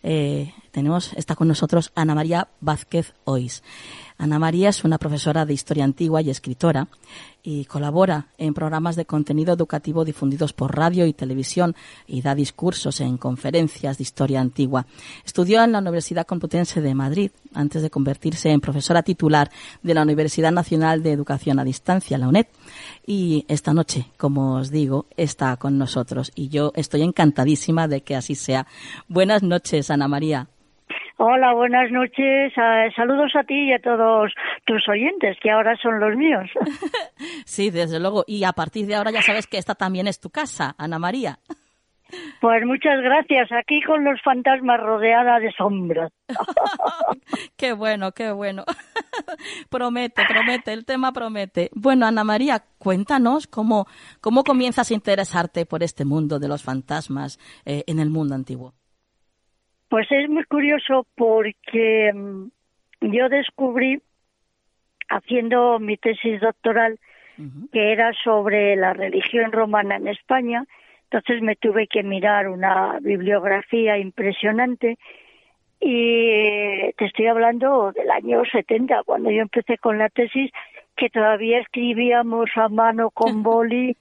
[0.03, 3.63] Eh, tenemos, está con nosotros Ana María Vázquez Ois.
[4.19, 6.89] Ana María es una profesora de historia antigua y escritora
[7.45, 11.77] y colabora en programas de contenido educativo difundidos por radio y televisión
[12.09, 14.87] y da discursos en conferencias de historia antigua.
[15.25, 19.51] Estudió en la Universidad Complutense de Madrid antes de convertirse en profesora titular
[19.83, 22.47] de la Universidad Nacional de Educación a Distancia, la UNED.
[23.07, 28.17] Y esta noche, como os digo, está con nosotros y yo estoy encantadísima de que
[28.17, 28.67] así sea.
[29.07, 30.49] Buenas noches, Ana María.
[31.17, 32.53] Hola, buenas noches.
[32.57, 34.33] Ah, saludos a ti y a todos
[34.65, 36.51] tus oyentes, que ahora son los míos.
[37.45, 38.25] sí, desde luego.
[38.27, 41.39] Y a partir de ahora ya sabes que esta también es tu casa, Ana María.
[42.41, 43.51] Pues muchas gracias.
[43.53, 46.13] Aquí con los fantasmas rodeada de sombras.
[47.57, 48.65] qué bueno, qué bueno.
[49.71, 51.71] promete, promete, el tema promete.
[51.75, 53.87] Bueno, Ana María, cuéntanos cómo,
[54.21, 58.75] cómo comienzas a interesarte por este mundo de los fantasmas eh, en el mundo antiguo.
[59.95, 62.49] Pues es muy curioso porque mm,
[63.13, 64.03] yo descubrí,
[65.09, 66.99] haciendo mi tesis doctoral,
[67.71, 70.65] que era sobre la religión romana en España,
[71.05, 74.99] entonces me tuve que mirar una bibliografía impresionante
[75.79, 80.51] y te estoy hablando del año 70, cuando yo empecé con la tesis,
[80.97, 83.97] que todavía escribíamos a mano con boli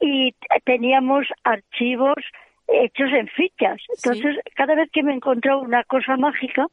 [0.00, 0.34] y
[0.66, 2.18] teníamos archivos
[2.72, 3.80] hechos en fichas.
[3.96, 6.66] Entonces, cada vez que me encontraba una cosa mágica,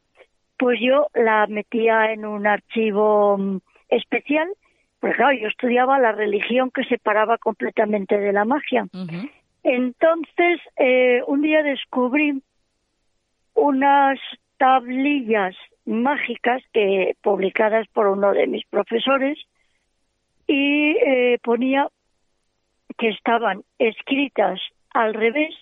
[0.57, 3.57] pues yo la metía en un archivo mm,
[3.89, 4.47] especial,
[4.99, 8.88] pues claro, yo estudiaba la religión que separaba completamente de la magia.
[9.63, 12.41] Entonces, eh, un día descubrí
[13.53, 14.19] unas
[14.57, 15.55] tablillas
[15.86, 19.38] mágicas que publicadas por uno de mis profesores
[20.47, 21.88] y eh, ponía
[22.97, 24.60] que estaban escritas
[24.91, 25.53] al revés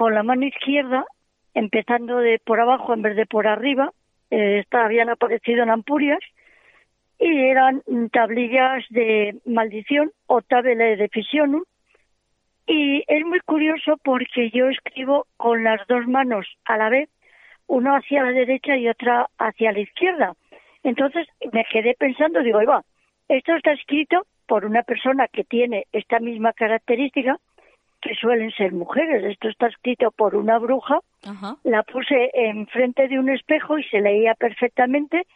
[0.00, 1.04] con la mano izquierda,
[1.52, 3.92] empezando de por abajo en vez de por arriba,
[4.30, 6.20] eh, habían aparecido en ampurias
[7.18, 11.64] y eran tablillas de maldición o tabele de fisionum.
[12.66, 17.10] Y es muy curioso porque yo escribo con las dos manos a la vez,
[17.66, 20.32] una hacia la derecha y otra hacia la izquierda.
[20.82, 22.82] Entonces me quedé pensando, digo, va,
[23.28, 27.38] esto está escrito por una persona que tiene esta misma característica
[28.00, 29.24] que suelen ser mujeres.
[29.24, 31.00] Esto está escrito por una bruja.
[31.64, 35.26] La puse enfrente de un espejo y se leía perfectamente.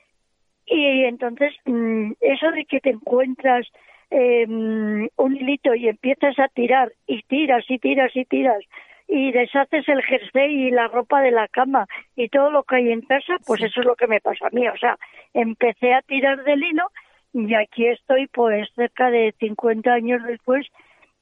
[0.66, 3.66] Y entonces, mm, eso de que te encuentras
[4.10, 8.62] em, un hilito y empiezas a tirar y tiras y tiras y tiras
[9.08, 12.92] y deshaces el jersey y la ropa de la cama y todo lo que hay
[12.92, 14.66] en casa, pues eso es lo que me pasa a mí.
[14.68, 14.98] O sea,
[15.32, 16.90] empecé a tirar del hilo
[17.32, 20.66] y aquí estoy, pues cerca de 50 años después,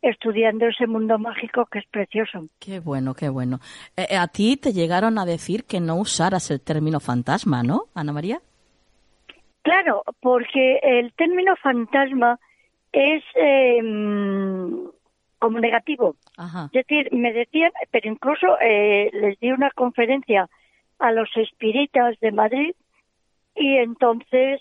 [0.03, 2.47] estudiando ese mundo mágico que es precioso.
[2.59, 3.61] Qué bueno, qué bueno.
[3.97, 7.85] Eh, eh, a ti te llegaron a decir que no usaras el término fantasma, ¿no,
[7.95, 8.41] Ana María?
[9.62, 12.41] Claro, porque el término fantasma
[12.93, 14.88] es em,
[15.38, 16.17] como negativo.
[16.37, 20.49] Es decir, me decían, pero incluso eh, les di una conferencia
[20.99, 22.75] a los espíritas de Madrid
[23.55, 24.61] y entonces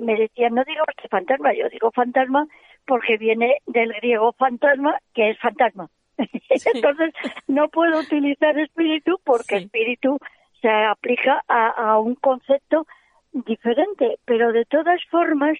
[0.00, 2.46] me decían, no digo este fantasma, yo digo fantasma
[2.86, 5.88] porque viene del griego fantasma, que es fantasma.
[6.18, 7.12] Entonces,
[7.48, 10.18] no puedo utilizar espíritu porque espíritu
[10.60, 12.86] se aplica a, un concepto
[13.32, 15.58] diferente, pero de todas formas,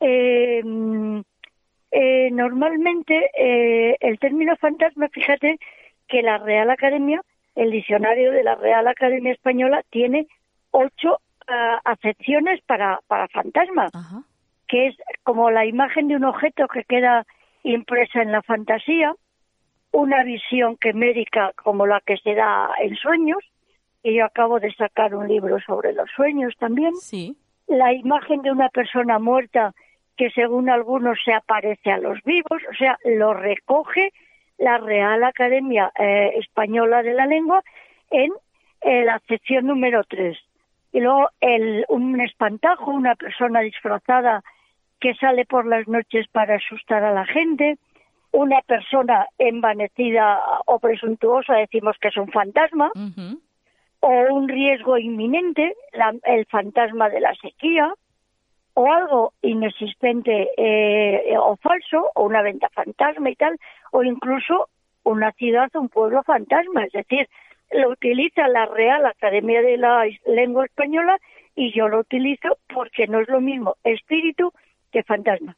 [0.00, 0.62] eh,
[1.90, 5.58] eh, normalmente eh, el término fantasma, fíjate
[6.06, 7.22] que la Real Academia,
[7.54, 10.28] el diccionario de la Real Academia Española, tiene
[10.70, 13.88] ocho ah, acepciones para, para fantasma
[14.68, 17.26] que es como la imagen de un objeto que queda
[17.62, 19.14] impresa en la fantasía,
[19.92, 23.42] una visión quemérica como la que se da en sueños,
[24.02, 27.36] y yo acabo de sacar un libro sobre los sueños también, sí.
[27.66, 29.74] la imagen de una persona muerta
[30.16, 34.12] que según algunos se aparece a los vivos, o sea, lo recoge
[34.58, 37.62] la Real Academia eh, Española de la Lengua
[38.10, 38.32] en
[38.80, 40.38] eh, la sección número 3.
[40.92, 44.42] Y luego el, un espantajo, una persona disfrazada
[45.06, 47.78] que sale por las noches para asustar a la gente,
[48.32, 52.90] una persona envanecida o presuntuosa, decimos que es un fantasma,
[54.00, 55.76] o un riesgo inminente,
[56.24, 57.94] el fantasma de la sequía,
[58.74, 63.56] o algo inexistente eh, o falso, o una venta fantasma y tal,
[63.92, 64.68] o incluso
[65.04, 67.28] una ciudad, un pueblo fantasma, es decir,
[67.70, 71.16] lo utiliza la Real Academia de la Lengua Española
[71.54, 74.52] y yo lo utilizo porque no es lo mismo espíritu
[74.90, 75.56] que fantasma.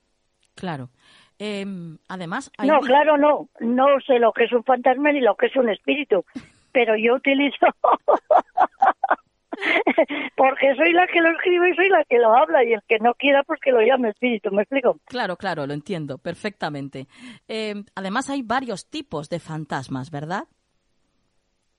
[0.54, 0.90] Claro.
[1.38, 3.48] Em, además, no, claro, no.
[3.60, 6.24] No sé lo que es un fantasma ni lo que es un espíritu,
[6.72, 7.66] pero yo utilizo
[10.36, 12.98] porque soy la que lo escribe y soy la que lo habla y el que
[12.98, 14.98] no quiera pues que lo llame espíritu, ¿me explico?
[15.04, 17.06] Claro, claro, lo entiendo perfectamente.
[17.46, 20.44] Em, además hay varios tipos de fantasmas, ¿verdad?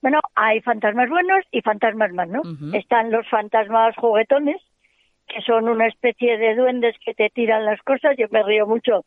[0.01, 2.47] Bueno, hay fantasmas buenos y fantasmas malos.
[2.73, 4.61] Están los fantasmas juguetones,
[5.29, 8.17] que son una especie de duendes que te tiran las cosas.
[8.17, 9.05] Yo me río mucho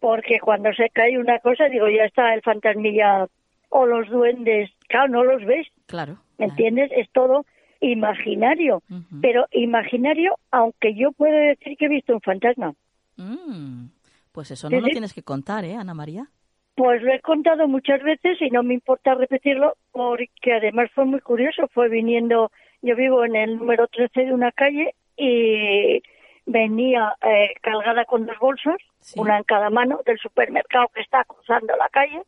[0.00, 3.26] porque cuando se cae una cosa digo, ya está el fantasmilla
[3.70, 5.66] o los duendes, claro, no los ves.
[5.86, 6.18] Claro.
[6.38, 6.90] ¿Me entiendes?
[6.94, 7.44] Es todo
[7.80, 8.82] imaginario,
[9.20, 12.74] pero imaginario, aunque yo puedo decir que he visto un fantasma.
[13.16, 13.86] Mm,
[14.32, 16.28] pues eso no lo tienes que contar, ¿eh, Ana María?
[16.74, 21.20] Pues lo he contado muchas veces y no me importa repetirlo porque además fue muy
[21.20, 21.68] curioso.
[21.72, 22.52] Fue viniendo,
[22.82, 26.02] yo vivo en el número 13 de una calle y
[26.46, 28.76] venía eh, cargada con dos bolsas,
[29.16, 32.22] una en cada mano, del supermercado que está cruzando la calle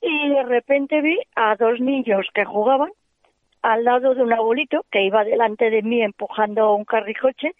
[0.00, 2.90] y de repente vi a dos niños que jugaban
[3.62, 7.52] al lado de un abuelito que iba delante de mí empujando un carricoche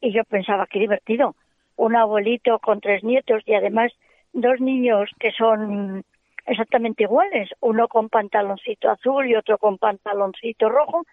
[0.00, 1.36] y yo pensaba qué divertido,
[1.76, 3.92] un abuelito con tres nietos y además
[4.32, 6.04] dos niños que son
[6.46, 11.06] exactamente iguales, uno con pantaloncito azul y otro con pantaloncito rojo,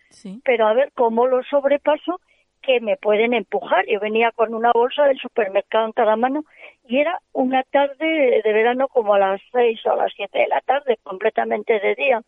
[0.43, 2.19] pero a ver cómo lo sobrepaso
[2.61, 3.85] que me pueden empujar.
[3.87, 6.43] Yo venía con una bolsa del supermercado en cada mano
[6.87, 10.47] y era una tarde de verano como a las seis o a las siete de
[10.47, 12.21] la tarde, completamente de día.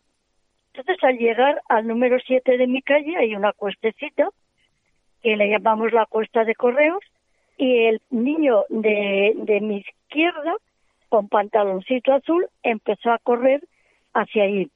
[0.72, 4.28] Entonces, al llegar al número siete de mi calle hay una cuestecita
[5.22, 7.02] que le llamamos la cuesta de correos
[7.56, 10.54] y el niño de, de mi izquierda
[11.08, 13.62] con pantaloncito azul empezó a correr
[14.12, 14.68] hacia ahí.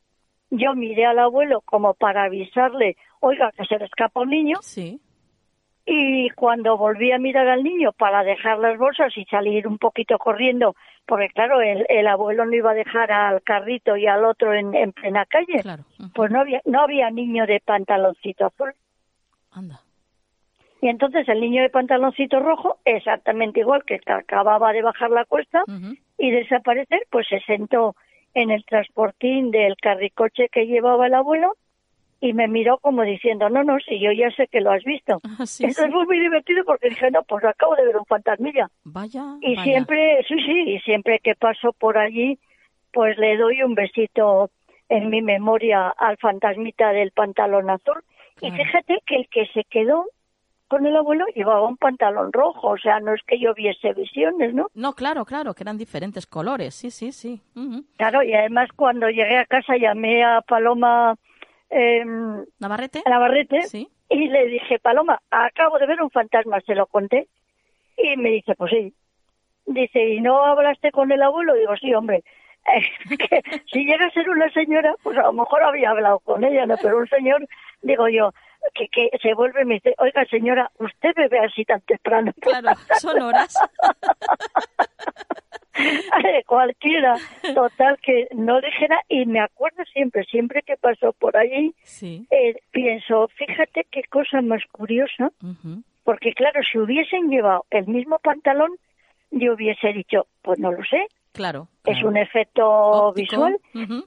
[0.51, 4.59] Yo miré al abuelo como para avisarle, oiga, que se le escapa un niño.
[4.63, 5.01] Sí.
[5.91, 10.18] Y cuando volví a mirar al niño para dejar las bolsas y salir un poquito
[10.18, 10.76] corriendo,
[11.07, 14.74] porque claro, el, el abuelo no iba a dejar al carrito y al otro en,
[14.74, 15.62] en plena calle,
[16.14, 18.74] pues no había, no había niño de pantaloncito azul.
[19.51, 19.80] Anda.
[20.82, 25.64] Y entonces el niño de pantaloncito rojo, exactamente igual que acababa de bajar la cuesta
[26.18, 27.97] y desaparecer, pues se sentó
[28.34, 31.55] en el transportín del carricoche que llevaba el abuelo
[32.21, 35.21] y me miró como diciendo, no, no, si yo ya sé que lo has visto.
[35.25, 38.69] Ah, Entonces fue muy divertido porque dije, no, pues acabo de ver un fantasmilla.
[38.85, 39.25] Vaya.
[39.41, 42.39] Y siempre, sí, sí, y siempre que paso por allí,
[42.93, 44.51] pues le doy un besito
[44.89, 48.03] en mi memoria al fantasmita del pantalón azul.
[48.41, 50.07] Y fíjate que el que se quedó
[50.69, 54.55] con el abuelo llevaba un pantalón rojo, o sea, no es que yo viese visiones,
[54.55, 54.66] ¿no?
[54.75, 57.41] No, claro, claro, que eran diferentes colores, sí, sí, sí.
[57.97, 61.16] Claro, y además cuando llegué a casa llamé a Paloma
[61.71, 62.05] eh,
[62.59, 63.61] Navarrete, Navarrete
[64.09, 67.29] y le dije, Paloma, acabo de ver un fantasma, se lo conté,
[67.97, 68.95] y me dice, pues sí.
[69.66, 71.55] Dice, ¿y no hablaste con el abuelo?
[71.55, 72.25] Digo, sí, hombre.
[73.73, 76.77] si llega a ser una señora, pues a lo mejor había hablado con ella, ¿no?
[76.81, 77.47] Pero un señor,
[77.83, 78.33] digo yo,
[78.75, 82.33] que, que se vuelve y me dice, oiga señora, ¿usted bebe así tan temprano?
[82.41, 83.55] Claro, son horas.
[86.47, 87.16] Cualquiera,
[87.55, 93.29] total, que no dijera, y me acuerdo siempre, siempre que pasó por allí, eh, pienso,
[93.29, 95.31] fíjate qué cosa más curiosa,
[96.05, 98.70] porque claro, si hubiesen llevado el mismo pantalón,
[99.31, 101.07] yo hubiese dicho, pues no lo sé.
[101.33, 101.68] Claro.
[101.85, 103.59] Es un efecto visual,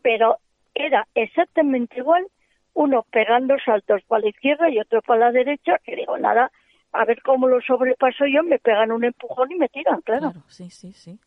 [0.02, 0.38] pero
[0.74, 2.26] era exactamente igual
[2.74, 6.52] uno pegando saltos para la izquierda y otro para la derecha, que digo, nada,
[6.94, 10.34] a ver cómo lo sobrepaso yo, me pegan un empujón y me tiran, claro.
[10.48, 11.20] sí, sí, sí.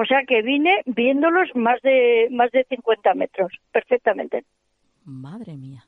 [0.00, 4.44] O sea que vine viéndolos más de más de 50 metros, perfectamente.
[5.04, 5.84] Madre mía.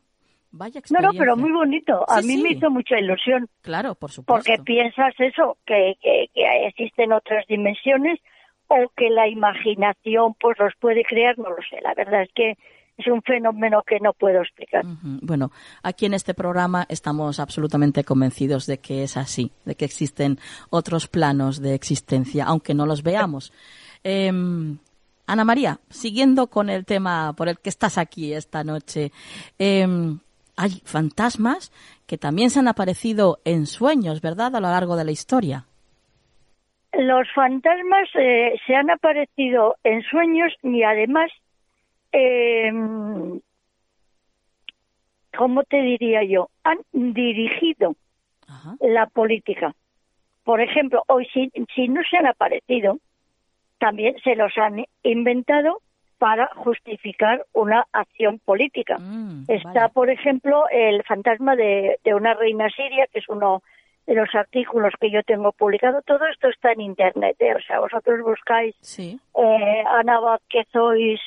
[0.50, 1.06] Vaya experiencia.
[1.06, 2.04] No, no, pero muy bonito.
[2.10, 3.48] A mí me hizo mucha ilusión.
[3.62, 4.34] Claro, por supuesto.
[4.34, 8.18] Porque piensas eso, que, que, que existen otras dimensiones
[8.66, 11.80] o que la imaginación pues los puede crear, no lo sé.
[11.80, 12.58] La verdad es que
[12.96, 14.82] es un fenómeno que no puedo explicar.
[15.22, 15.52] Bueno,
[15.84, 20.40] aquí en este programa estamos absolutamente convencidos de que es así, de que existen
[20.70, 23.52] otros planos de existencia, aunque no los veamos.
[24.04, 24.78] Em,
[25.26, 29.12] Ana María, siguiendo con el tema por el que estás aquí esta noche,
[29.58, 30.18] em,
[30.56, 31.72] hay fantasmas
[32.06, 35.66] que también se han aparecido en sueños, ¿verdad?, a lo largo de la historia.
[36.92, 41.30] Los fantasmas eh, se han aparecido en sueños y además
[42.12, 42.72] eh,
[45.36, 46.50] ¿cómo te diría yo?
[46.64, 47.94] Han dirigido
[48.80, 49.74] la política.
[50.44, 52.98] Por ejemplo, hoy si, si no se han aparecido,
[53.80, 55.80] también se los han inventado
[56.18, 58.98] para justificar una acción política.
[58.98, 63.62] Mm, Está, por ejemplo, el fantasma de, una reina siria, que es uno
[64.06, 66.02] de los artículos que yo tengo publicado.
[66.02, 67.36] Todo esto está en Internet.
[67.38, 67.54] ¿eh?
[67.54, 69.18] O sea, vosotros buscáis sí.
[69.34, 70.20] eh, Ana
[70.50, 71.18] que sois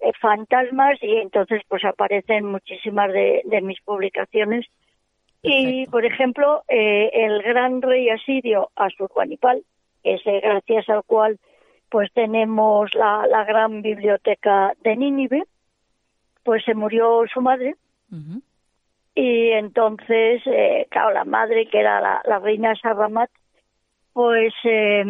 [0.00, 4.66] eh, fantasmas y entonces pues aparecen muchísimas de, mis publicaciones.
[5.42, 9.62] Y, por ejemplo, eh, el gran rey asirio Asurbanipal,
[10.04, 11.38] ese gracias al cual
[11.92, 15.44] pues tenemos la, la gran biblioteca de Nínive,
[16.42, 17.76] pues se murió su madre.
[19.14, 23.28] Y entonces, eh, claro, la madre, que era la, la reina Sarramat,
[24.14, 25.04] pues eh,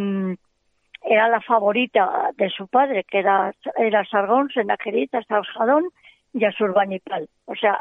[1.05, 5.85] era la favorita de su padre, que era, era Sargón, Senajerita, Sarjadón
[6.33, 7.29] y Asurbanipal.
[7.47, 7.79] O sea,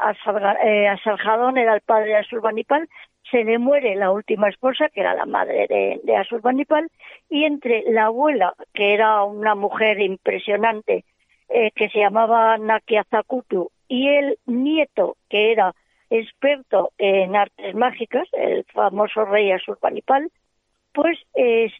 [0.64, 2.88] eh, Asarjadón era el padre de Asurbanipal,
[3.30, 6.90] se le muere la última esposa, que era la madre de, de Asurbanipal,
[7.30, 11.04] y entre la abuela, que era una mujer impresionante,
[11.48, 15.74] eh, que se llamaba Nakiazakutu, y el nieto, que era
[16.10, 20.30] experto en artes mágicas, el famoso rey Asurbanipal,
[20.92, 21.70] pues eh,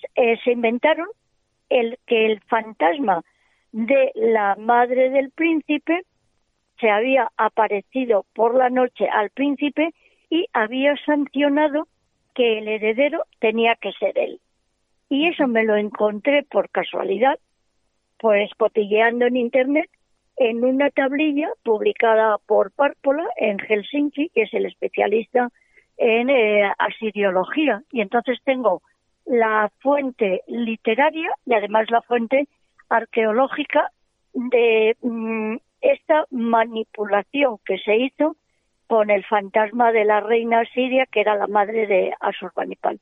[0.42, 1.08] se inventaron
[1.68, 3.22] el que el fantasma
[3.72, 6.02] de la madre del príncipe
[6.82, 9.94] se había aparecido por la noche al príncipe
[10.28, 11.86] y había sancionado
[12.34, 14.40] que el heredero tenía que ser él.
[15.08, 17.38] Y eso me lo encontré por casualidad,
[18.18, 19.88] pues cotilleando en internet
[20.36, 25.50] en una tablilla publicada por Párpola en Helsinki, que es el especialista
[25.98, 27.82] en eh, asiriología.
[27.92, 28.82] Y entonces tengo
[29.24, 32.48] la fuente literaria y además la fuente
[32.88, 33.92] arqueológica
[34.32, 38.36] de mm, esta manipulación que se hizo
[38.86, 42.98] con el fantasma de la reina siria que era la madre de Asurbanipal.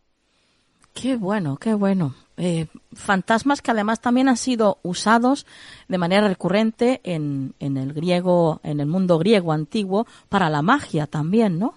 [0.95, 2.15] Qué bueno, qué bueno.
[2.37, 5.47] Eh, fantasmas que además también han sido usados
[5.89, 11.07] de manera recurrente en, en el griego, en el mundo griego antiguo, para la magia
[11.07, 11.75] también, ¿no?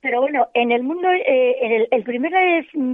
[0.00, 2.32] Pero bueno, en el mundo, eh, el, primer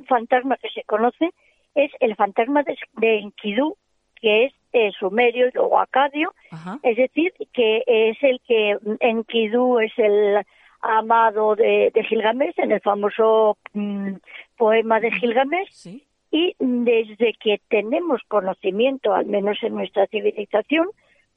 [0.09, 1.31] fantasma que se conoce
[1.75, 3.77] es el fantasma de, Enkidu,
[4.21, 6.35] que es eh, sumerio y luego acadio,
[6.83, 10.45] es decir, que es el que Enkidu es el
[10.83, 14.15] amado de, Gilgamesh en el famoso mm,
[14.57, 16.03] poema de Gilgamesh.
[16.33, 20.89] Y desde que tenemos conocimiento, al menos en nuestra civilización,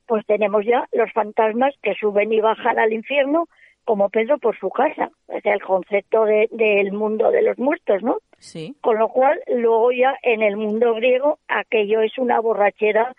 [0.08, 3.48] pues tenemos ya los fantasmas que suben y bajan al infierno
[3.86, 8.18] como Pedro por su casa, es el concepto del mundo de los muertos, ¿no?
[8.40, 8.76] Sí.
[8.82, 13.16] Con lo cual, luego ya en el mundo griego, aquello es una borrachera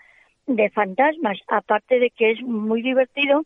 [0.48, 3.44] de fantasmas, aparte de que es muy divertido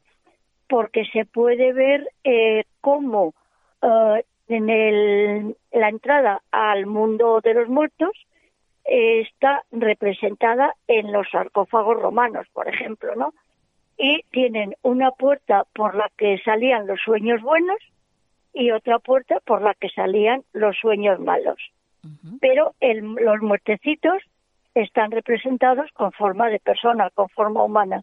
[0.68, 3.34] porque se puede ver eh, cómo
[3.82, 8.12] eh, en el, la entrada al mundo de los muertos
[8.84, 13.34] eh, está representada en los sarcófagos romanos, por ejemplo, ¿no?
[13.98, 17.78] y tienen una puerta por la que salían los sueños buenos
[18.54, 21.58] y otra puerta por la que salían los sueños malos.
[22.40, 24.22] Pero los muertecitos
[24.74, 28.02] están representados con forma de persona, con forma humana.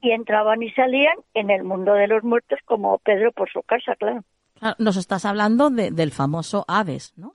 [0.00, 3.94] Y entraban y salían en el mundo de los muertos como Pedro por su casa,
[3.96, 4.22] claro.
[4.78, 7.32] Nos estás hablando del famoso Hades, ¿no?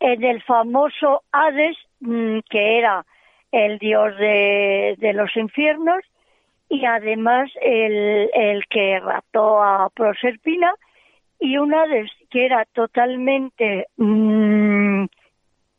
[0.00, 3.04] El famoso Hades, mm, que era
[3.50, 6.04] el dios de, de los infiernos,
[6.68, 10.72] y además el, el que raptó a Proserpina
[11.40, 14.57] y una de, que era totalmente, mmm,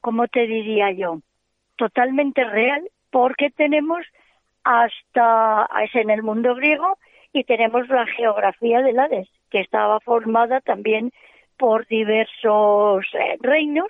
[0.02, 1.20] ¿cómo te diría yo?
[1.76, 4.06] Totalmente real, porque tenemos
[4.64, 6.98] hasta, es en el mundo griego,
[7.32, 11.12] y tenemos la geografía del Hades, que estaba formada también
[11.58, 13.90] por diversos eh, reinos,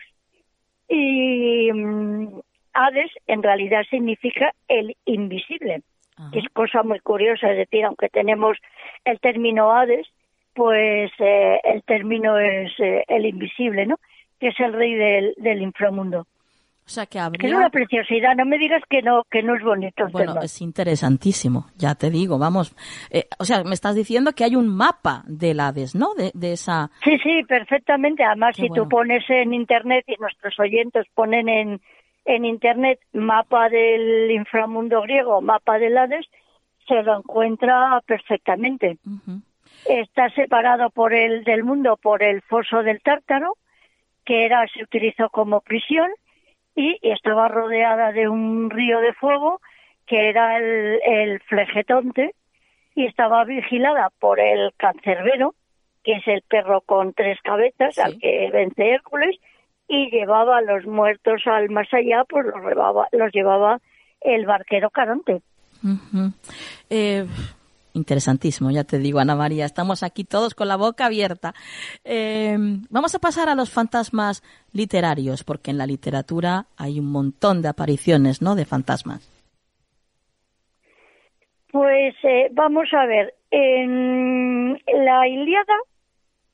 [0.88, 2.40] y mm,
[2.74, 5.84] Hades en realidad significa el invisible
[6.32, 8.58] que es cosa muy curiosa, es decir, aunque tenemos
[9.06, 10.08] el término Hades,
[10.54, 13.98] pues eh, el término es eh, el invisible, ¿no?
[14.40, 16.22] Que es el rey del, inframundo.
[16.22, 17.50] O sea que habría...
[17.50, 20.08] Es una preciosidad, no me digas que no que no es bonito.
[20.12, 22.76] bueno, es interesantísimo, ya te digo, vamos.
[23.12, 26.16] Eh, o sea, me estás diciendo que hay un mapa del Hades, ¿no?
[26.16, 26.90] De, esa...
[27.04, 28.24] Sí, sí, perfectamente.
[28.24, 31.82] Además, si tú pones en Internet y nuestros oyentes ponen en,
[32.26, 36.26] en Internet mapa del inframundo griego, mapa del Hades,
[36.90, 38.98] se lo encuentra perfectamente.
[39.88, 43.56] Está separado por el del mundo por el foso del Tártaro,
[44.30, 46.08] que era se utilizó como prisión
[46.76, 49.60] y estaba rodeada de un río de fuego
[50.06, 52.36] que era el, el flegetonte
[52.94, 55.56] y estaba vigilada por el cancerbero,
[56.04, 59.36] que es el perro con tres cabezas al que vence Hércules,
[59.88, 63.80] y llevaba a los muertos al más allá, pues los llevaba, los llevaba
[64.22, 65.42] el barquero Caronte.
[66.92, 67.26] eh,
[67.94, 69.66] interesantísimo, ya te digo, Ana María.
[69.66, 71.54] Estamos aquí todos con la boca abierta.
[72.04, 72.58] Eh,
[72.90, 77.70] vamos a pasar a los fantasmas literarios, porque en la literatura hay un montón de
[77.70, 78.56] apariciones, ¿no?
[78.56, 79.30] De fantasmas.
[81.72, 85.78] Pues eh, vamos a ver, en la Iliada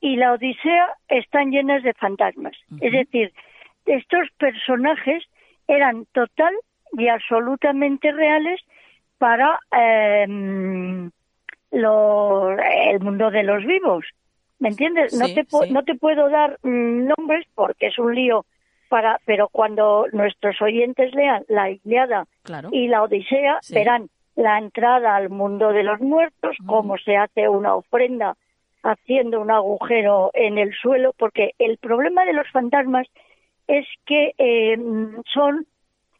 [0.00, 2.54] y la Odisea están llenas de fantasmas.
[2.80, 3.32] Es decir,
[3.86, 5.24] estos personajes
[5.66, 6.54] eran total
[6.92, 8.60] y absolutamente reales
[9.18, 11.08] para eh,
[11.70, 14.04] el mundo de los vivos.
[14.58, 15.12] ¿Me entiendes?
[15.12, 18.46] no, te no te puedo dar mm, nombres porque es un lío
[18.88, 22.26] para, pero cuando nuestros oyentes lean la Iliada
[22.70, 27.74] y la Odisea, verán la entrada al mundo de los muertos, cómo se hace una
[27.74, 28.36] ofrenda
[28.82, 33.08] haciendo un agujero en el suelo, porque el problema de los fantasmas
[33.66, 34.78] es que eh,
[35.32, 35.66] son,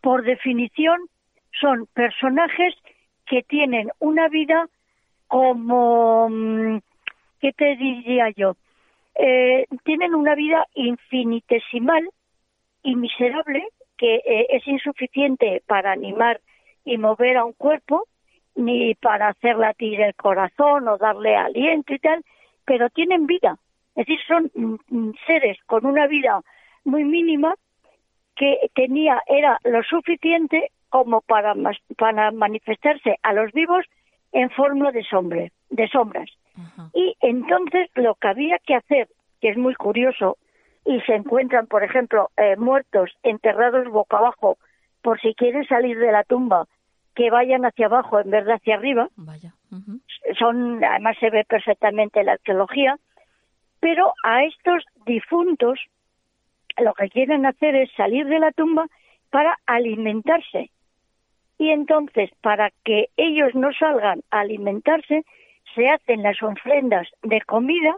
[0.00, 0.98] por definición,
[1.60, 2.74] son personajes
[3.26, 4.68] que tienen una vida
[5.28, 6.78] como, mm,
[7.40, 8.56] ¿qué te diría yo?
[9.14, 12.08] Eh, tienen una vida infinitesimal
[12.82, 13.66] y miserable
[13.96, 16.40] que eh, es insuficiente para animar
[16.84, 18.06] y mover a un cuerpo,
[18.54, 22.22] ni para hacer latir el corazón o darle aliento y tal,
[22.64, 23.58] pero tienen vida.
[23.94, 26.40] Es decir, son mm, mm, seres con una vida
[26.84, 27.54] muy mínima
[28.34, 31.54] que tenía, era lo suficiente como para,
[31.96, 33.84] para manifestarse a los vivos
[34.32, 36.30] en forma de, sombre, de sombras.
[36.94, 39.08] Y entonces lo que había que hacer,
[39.40, 40.38] que es muy curioso,
[40.84, 44.56] y se encuentran, por ejemplo, eh, muertos enterrados boca abajo,
[45.02, 46.66] por si quieren salir de la tumba,
[47.14, 49.08] que vayan hacia abajo en vez de hacia arriba.
[50.38, 52.98] Son, además se ve perfectamente en la arqueología,
[53.80, 55.78] pero a estos difuntos
[56.78, 58.86] lo que quieren hacer es salir de la tumba
[59.30, 60.70] para alimentarse
[61.58, 65.24] y entonces para que ellos no salgan a alimentarse
[65.74, 67.96] se hacen las ofrendas de comida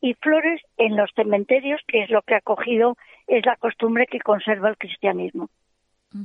[0.00, 2.96] y flores en los cementerios, que es lo que ha cogido,
[3.26, 5.48] es la costumbre que conserva el cristianismo.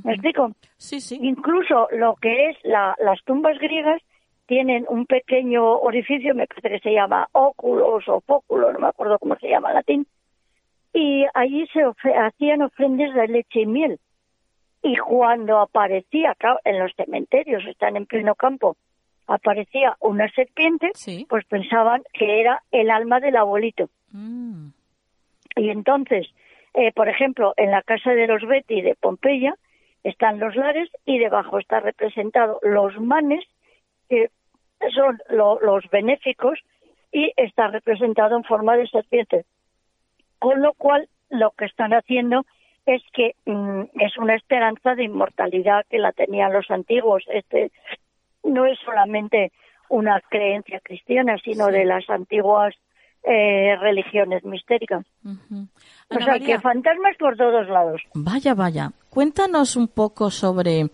[0.04, 0.52] ¿Me explico?
[0.76, 1.18] Sí, sí.
[1.20, 4.00] Incluso lo que es las tumbas griegas
[4.46, 9.18] tienen un pequeño orificio, me parece que se llama óculos o fóculo, no me acuerdo
[9.18, 10.06] cómo se llama en latín,
[10.92, 11.82] y allí se
[12.14, 13.98] hacían ofrendas de leche y miel.
[14.84, 18.76] Y cuando aparecía, en los cementerios, están en pleno campo,
[19.26, 20.92] aparecía una serpiente,
[21.26, 23.88] pues pensaban que era el alma del abuelito.
[24.12, 24.68] Mm.
[25.56, 26.28] Y entonces,
[26.74, 29.54] eh, por ejemplo, en la casa de los Betty de Pompeya
[30.02, 33.42] están los lares y debajo está representado los manes,
[34.10, 34.30] que
[34.94, 36.58] son los benéficos,
[37.10, 39.46] y está representado en forma de serpiente.
[40.38, 42.44] Con lo cual, lo que están haciendo
[42.86, 47.24] es que mm, es una esperanza de inmortalidad que la tenían los antiguos.
[47.28, 47.72] Este
[48.42, 49.52] no es solamente
[49.88, 52.74] una creencia cristiana, sino de las antiguas
[53.22, 55.06] eh, religiones mistéricas.
[56.10, 58.02] O sea, que fantasmas por todos lados.
[58.12, 58.90] Vaya, vaya.
[59.08, 60.90] Cuéntanos un poco sobre,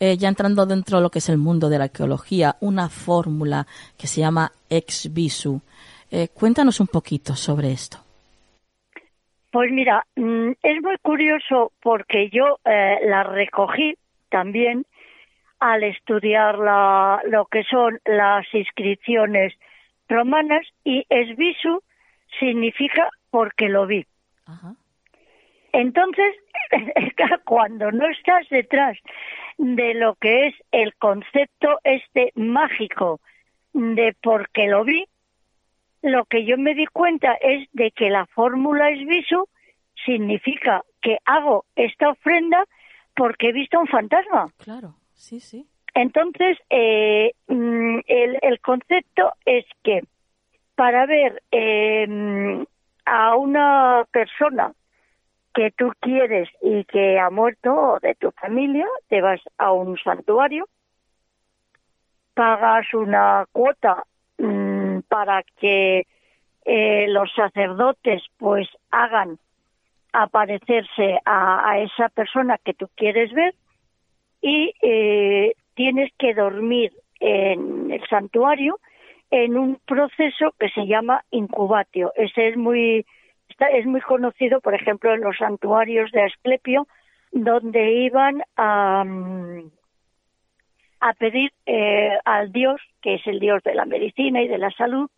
[0.00, 3.66] eh, ya entrando dentro de lo que es el mundo de la arqueología, una fórmula
[3.98, 5.60] que se llama ex visu.
[6.10, 8.05] Eh, cuéntanos un poquito sobre esto.
[9.56, 13.96] Pues mira, mm, es muy curioso porque yo eh, la recogí
[14.28, 14.84] también
[15.60, 19.54] al estudiar la, lo que son las inscripciones
[20.10, 21.82] romanas y esvisu
[22.38, 24.04] significa porque lo vi.
[25.72, 26.36] Entonces,
[27.46, 28.98] cuando no estás detrás
[29.56, 33.20] de lo que es el concepto este mágico
[33.72, 35.06] de porque lo vi,
[36.06, 39.48] lo que yo me di cuenta es de que la fórmula es visu
[40.04, 42.64] significa que hago esta ofrenda
[43.14, 44.52] porque he visto un fantasma.
[44.58, 45.66] Claro, sí, sí.
[45.94, 50.02] Entonces, eh, mm, el, concepto es que
[50.74, 52.64] para ver eh,
[53.06, 54.72] a una persona
[55.54, 59.96] que tú quieres y que ha muerto o de tu familia, te vas a un
[59.96, 60.68] santuario,
[62.34, 64.15] pagas una cuota mm,
[65.16, 66.06] para que
[66.66, 69.38] eh, los sacerdotes pues hagan
[70.12, 73.54] aparecerse a, esa persona que tú quieres ver
[74.42, 78.78] y eh, tienes que dormir en el santuario
[79.30, 82.12] en un proceso que se llama incubatio.
[82.14, 83.06] Ese es muy
[83.72, 86.86] es muy conocido, por ejemplo, en los santuarios de Asclepio,
[87.32, 89.70] donde iban a, mm,
[91.00, 94.70] a pedir eh, al Dios, que es el Dios de la medicina y de la
[94.70, 95.08] salud,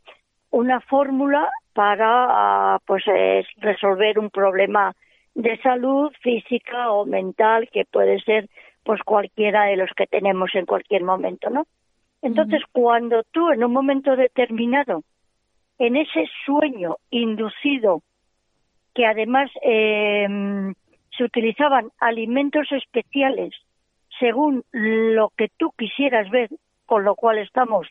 [0.51, 2.27] una fórmula para
[2.75, 3.05] ah, pues
[3.59, 4.95] resolver un problema
[5.35, 8.49] de salud física o mental que puede ser
[8.83, 11.67] pues cualquiera de los que tenemos en cualquier momento, ¿no?
[12.23, 15.03] Entonces, cuando tú en un momento determinado,
[15.79, 18.03] en ese sueño inducido,
[18.95, 20.27] que además eh,
[21.17, 23.55] se utilizaban alimentos especiales
[24.19, 26.51] según lo que tú quisieras ver,
[26.87, 27.87] con lo cual estamos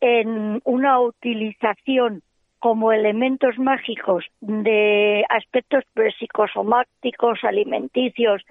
[0.00, 2.22] en una utilización
[2.58, 5.84] como elementos mágicos de aspectos
[6.18, 8.42] psicosomáticos, alimenticios,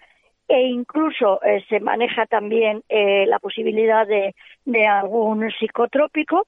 [0.47, 6.45] e incluso eh, se maneja también eh, la posibilidad de, de algún psicotrópico,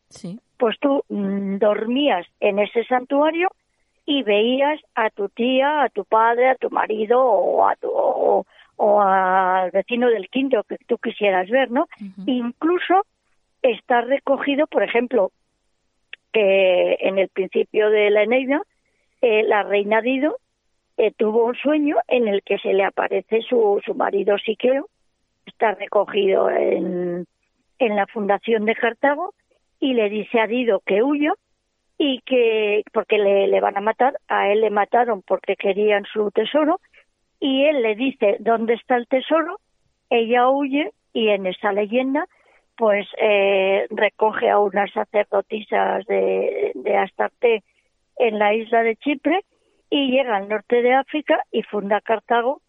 [0.57, 3.49] pues tú mm, dormías en ese santuario
[4.05, 8.45] y veías a tu tía, a tu padre, a tu marido o a tu, o,
[9.01, 11.87] al vecino del quinto que tú quisieras ver, ¿no?
[12.25, 13.05] Incluso
[13.61, 15.31] está recogido, por ejemplo,
[16.31, 18.61] que en el principio de la Eneida,
[19.21, 20.37] eh, la reina Dido
[20.97, 24.87] eh, tuvo un sueño en el que se le aparece su, su marido Siqueo,
[25.45, 27.25] está recogido en,
[27.79, 29.33] en la fundación de Cartago,
[29.79, 31.33] y le dice a Dido que huyó
[31.97, 36.31] y que porque le, le van a matar, a él le mataron porque querían su
[36.31, 36.79] tesoro,
[37.39, 39.59] y él le dice dónde está el tesoro,
[40.09, 42.25] ella huye y en esa leyenda
[42.75, 47.63] pues eh, recoge a unas sacerdotisas de, de Astarte
[48.17, 49.41] en la isla de Chipre
[49.89, 52.61] y llega al norte de África y funda Cartago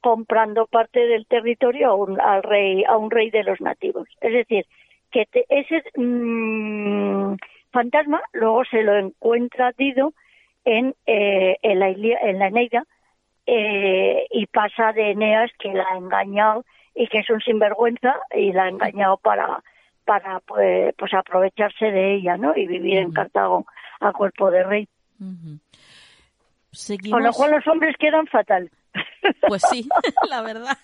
[0.00, 4.08] comprando parte del territorio a un, al rey, a un rey de los nativos.
[4.20, 4.64] Es decir,
[5.10, 7.34] que ese mm,
[7.72, 10.12] fantasma luego se lo encuentra Dido
[10.64, 12.84] en, eh, en, la, en la Eneida
[13.50, 18.52] eh, y pasa de Eneas que la ha engañado y que es un sinvergüenza y
[18.52, 19.62] la ha engañado para
[20.04, 22.54] para pues, pues aprovecharse de ella, ¿no?
[22.54, 23.66] Y vivir en Cartago
[24.00, 24.88] a cuerpo de rey.
[27.10, 28.70] Con lo cual los hombres quedan fatal.
[29.46, 29.88] Pues sí,
[30.30, 30.76] la verdad.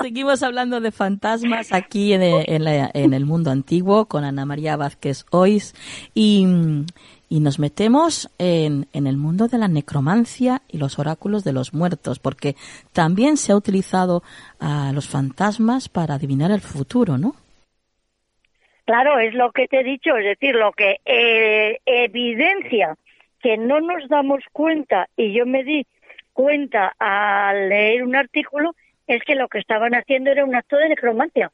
[0.00, 5.74] Seguimos hablando de fantasmas aquí en el, mundo antiguo con Ana María Vázquez Ois
[6.14, 6.46] y,
[7.30, 12.18] nos metemos en, en, el mundo de la necromancia y los oráculos de los muertos,
[12.18, 12.56] porque
[12.92, 14.22] también se ha utilizado
[14.60, 17.34] a los fantasmas para adivinar el futuro, ¿no?
[18.88, 22.96] Claro, es lo que te he dicho, es decir, lo que eh, evidencia
[23.42, 25.86] que no nos damos cuenta, y yo me di
[26.32, 28.74] cuenta al leer un artículo,
[29.06, 31.50] es que lo que estaban haciendo era un acto de necromancia.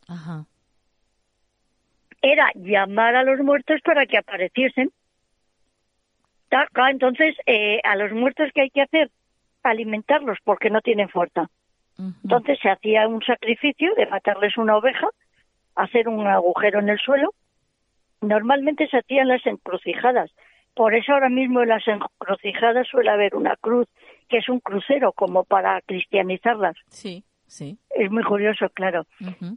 [2.23, 4.93] Era llamar a los muertos para que apareciesen.
[6.91, 9.11] Entonces, eh, a los muertos que hay que hacer,
[9.63, 11.49] alimentarlos porque no tienen fuerza.
[12.25, 15.09] Entonces se hacía un sacrificio de matarles una oveja,
[15.77, 17.33] hacer un agujero en el suelo.
[18.21, 20.33] Normalmente se hacían las encrucijadas,
[20.75, 23.87] por eso ahora mismo en las encrucijadas suele haber una cruz,
[24.29, 26.77] que es un crucero, como para cristianizarlas.
[26.89, 27.79] Sí, sí.
[27.91, 29.07] Es muy curioso, claro.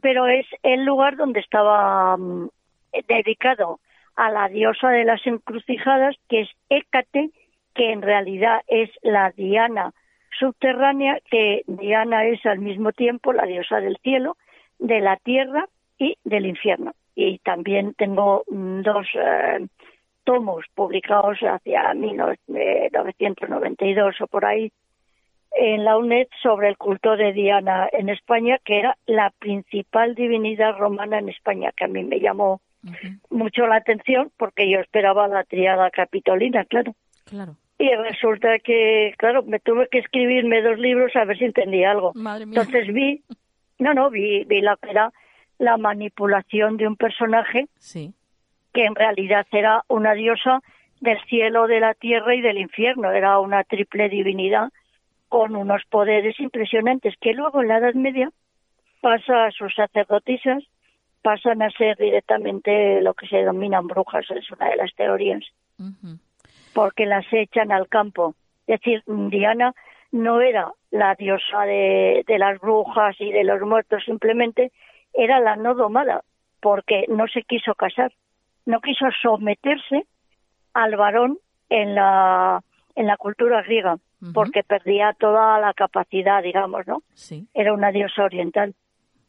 [0.00, 2.48] Pero es el lugar donde estaba mm,
[3.08, 3.80] dedicado
[4.18, 7.30] a la diosa de las encrucijadas, que es Hécate,
[7.72, 9.94] que en realidad es la Diana
[10.36, 14.36] subterránea, que Diana es al mismo tiempo la diosa del cielo,
[14.80, 16.94] de la tierra y del infierno.
[17.14, 19.64] Y también tengo mm, dos eh,
[20.24, 24.72] tomos publicados hacia 1992 o por ahí
[25.52, 30.76] en la UNED sobre el culto de Diana en España, que era la principal divinidad
[30.76, 32.60] romana en España, que a mí me llamó
[33.30, 36.94] mucho la atención porque yo esperaba la triada capitolina, claro.
[37.24, 37.56] Claro.
[37.78, 42.12] Y resulta que, claro, me tuve que escribirme dos libros a ver si entendía algo.
[42.14, 43.22] Entonces vi,
[43.78, 45.12] no, no, vi, vi la que era
[45.58, 48.14] la manipulación de un personaje sí
[48.72, 50.60] que en realidad era una diosa
[51.00, 53.10] del cielo, de la tierra y del infierno.
[53.10, 54.70] Era una triple divinidad
[55.28, 58.30] con unos poderes impresionantes que luego en la Edad Media
[59.00, 60.64] pasa a sus sacerdotisas,
[61.28, 65.44] pasan a ser directamente lo que se denominan brujas, es una de las teorías,
[66.72, 68.34] porque las echan al campo.
[68.66, 69.74] Es decir, Diana
[70.10, 74.72] no era la diosa de, de las brujas y de los muertos simplemente,
[75.12, 76.24] era la no domada,
[76.60, 78.10] porque no se quiso casar,
[78.64, 80.06] no quiso someterse
[80.72, 81.36] al varón
[81.68, 82.62] en la,
[82.94, 83.98] en la cultura griega,
[84.32, 87.02] porque perdía toda la capacidad, digamos, ¿no?
[87.12, 87.46] Sí.
[87.52, 88.74] Era una diosa oriental,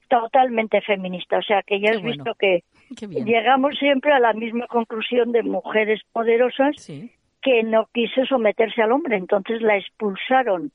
[0.09, 2.23] totalmente feminista, o sea que ya has bueno.
[2.23, 2.63] visto que
[3.23, 7.11] llegamos siempre a la misma conclusión de mujeres poderosas Sí.
[7.41, 10.71] que no quiso someterse al hombre, entonces la expulsaron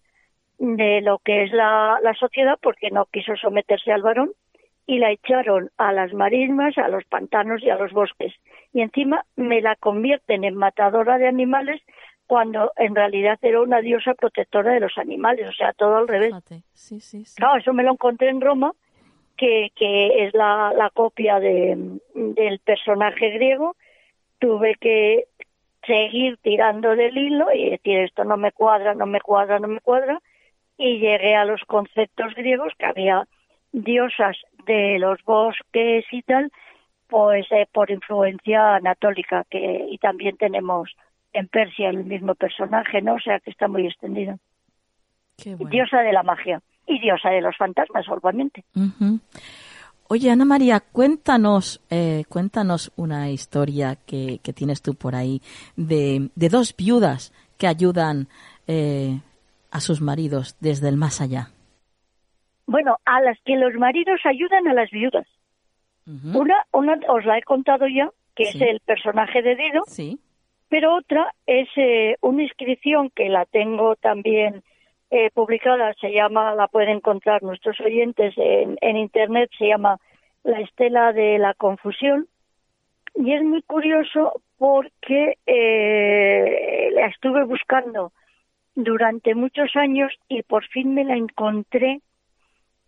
[0.59, 4.31] de lo que es la, la sociedad porque no quiso someterse al varón
[4.87, 8.33] y la echaron a las marismas, a los pantanos y a los bosques.
[8.73, 11.81] Y encima me la convierten en matadora de animales
[12.27, 16.29] cuando en realidad era una diosa protectora de los animales, o sea, todo al revés.
[16.29, 16.63] Fíjate.
[16.73, 17.35] Sí, sí, sí.
[17.37, 18.73] Claro, eso me lo encontré en Roma,
[19.37, 23.77] que, que es la, la copia de, del personaje griego.
[24.39, 25.27] Tuve que
[25.87, 29.81] seguir tirando del hilo y decir esto no me cuadra, no me cuadra, no me
[29.81, 30.21] cuadra.
[30.77, 33.27] Y llegué a los conceptos griegos, que había
[33.73, 36.51] diosas de los bosques y tal,
[37.09, 40.95] pues eh, por influencia anatólica, que y también tenemos
[41.33, 43.15] en Persia el mismo personaje, ¿no?
[43.15, 44.39] O sea que está muy extendido.
[45.37, 45.71] Qué bueno.
[45.71, 48.65] Diosa de la magia y diosa de los fantasmas, obviamente.
[50.09, 55.41] Oye, Ana María, cuéntanos, eh, cuéntanos una historia que, que tienes tú por ahí
[55.77, 58.29] de, de dos viudas que ayudan
[58.67, 59.19] eh,
[59.71, 61.49] a sus maridos desde el más allá.
[62.67, 65.27] Bueno, a las que los maridos ayudan a las viudas.
[66.07, 68.59] Una, una os la he contado ya, que Sí.
[68.59, 70.19] es el personaje de Dido, Sí.
[70.69, 74.63] pero otra es eh, una inscripción que la tengo también
[75.17, 80.01] eh, publicada, se llama, la pueden encontrar nuestros oyentes en, en internet, se llama
[80.43, 82.27] La Estela de la Confusión,
[83.15, 88.11] y es muy curioso porque eh, la estuve buscando
[88.75, 92.01] durante muchos años y por fin me la encontré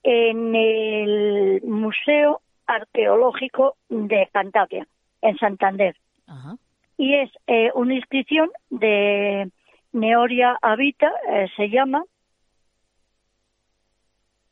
[0.03, 4.85] en el Museo Arqueológico de Cantabria,
[5.23, 5.95] en Santander
[6.27, 6.57] Ajá.
[6.99, 9.49] y es eh, una inscripción de
[9.93, 12.03] Neoria Habita, eh, se llama,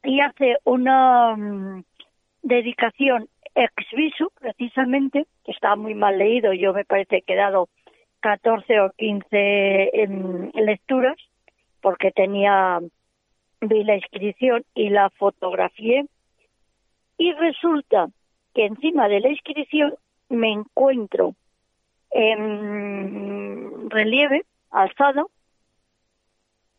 [0.04, 1.84] y hace una mm,
[2.42, 7.68] dedicación ex visu, precisamente, que está muy mal leído, yo me parece que he dado
[8.20, 11.16] 14 o 15 em, lecturas,
[11.80, 12.80] porque tenía,
[13.60, 16.06] vi la inscripción y la fotografié,
[17.16, 18.08] y resulta
[18.54, 19.94] que encima de la inscripción
[20.28, 21.34] me encuentro
[22.10, 25.30] en relieve, alzado,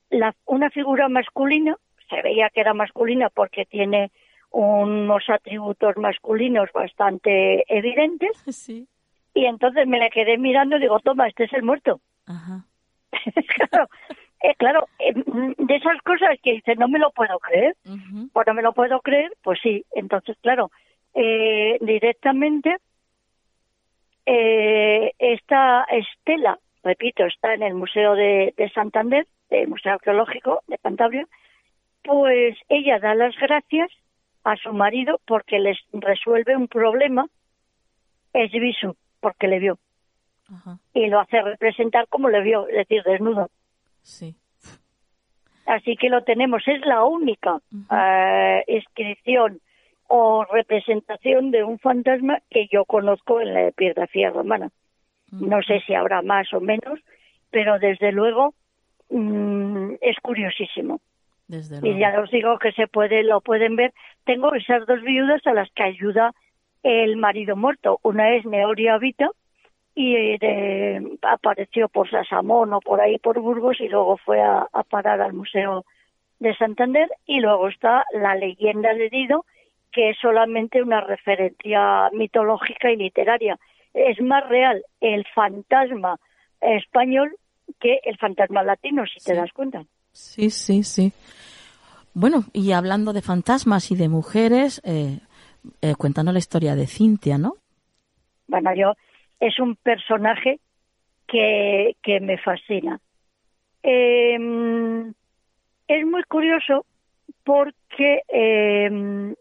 [0.09, 1.78] la, una figura masculina,
[2.09, 4.11] se veía que era masculina porque tiene
[4.51, 8.87] unos atributos masculinos bastante evidentes, Sí.
[9.33, 11.99] y entonces me la quedé mirando y digo, toma, este es el muerto.
[12.25, 12.65] Ajá.
[13.55, 13.89] claro,
[14.41, 18.29] eh, claro eh, de esas cosas que dice, no me lo puedo creer, Ujú.
[18.33, 20.71] pues no me lo puedo creer, pues sí, entonces claro,
[21.13, 22.77] eh, directamente
[24.25, 30.77] eh, esta estela, repito, está en el Museo de, de Santander, el Museo Arqueológico de
[30.79, 31.27] Cantabria,
[32.05, 33.91] pues ella da las gracias
[34.43, 37.25] a su marido porque les resuelve un problema,
[38.33, 39.79] es visu, porque le vio,
[40.53, 40.77] Ajá.
[40.93, 43.49] y lo hace representar como le vio, es decir, desnudo.
[44.03, 44.35] Sí.
[45.65, 47.59] Así que lo tenemos, es la única
[47.91, 49.59] eh, inscripción
[50.07, 54.69] o representación de un fantasma que yo conozco en la epigrafía romana.
[55.31, 56.99] No sé si habrá más o menos,
[57.49, 58.53] pero desde luego
[59.09, 61.01] mm, es curiosísimo.
[61.47, 63.93] Desde Y ya os digo que se puede, lo pueden ver.
[64.23, 66.33] Tengo esas dos viudas a las que ayuda
[66.83, 67.99] el marido muerto.
[68.03, 69.29] Una es Neoria Vita
[69.93, 74.67] y eh, de- apareció por Sasamón o por ahí por Burgos y luego fue a,
[74.71, 75.85] a parar al Museo
[76.39, 77.09] de Santander.
[77.25, 79.45] Y luego está la leyenda de Dido,
[79.91, 83.57] que es solamente una referencia mitológica y literaria.
[83.93, 86.17] Es más real el fantasma
[86.59, 87.35] español
[87.79, 89.83] que el fantasma latino, si te das cuenta.
[90.16, 91.11] Sí, sí, sí.
[92.13, 95.20] Bueno, y hablando de fantasmas y de mujeres, eh,
[95.82, 97.55] eh, cuéntanos la historia de Cintia, ¿no?
[98.47, 98.93] Bueno, yo
[99.41, 100.61] es un personaje
[101.28, 103.01] que, que me fascina.
[103.84, 104.36] Eh,
[105.89, 106.86] es muy curioso
[107.43, 109.36] porque eh,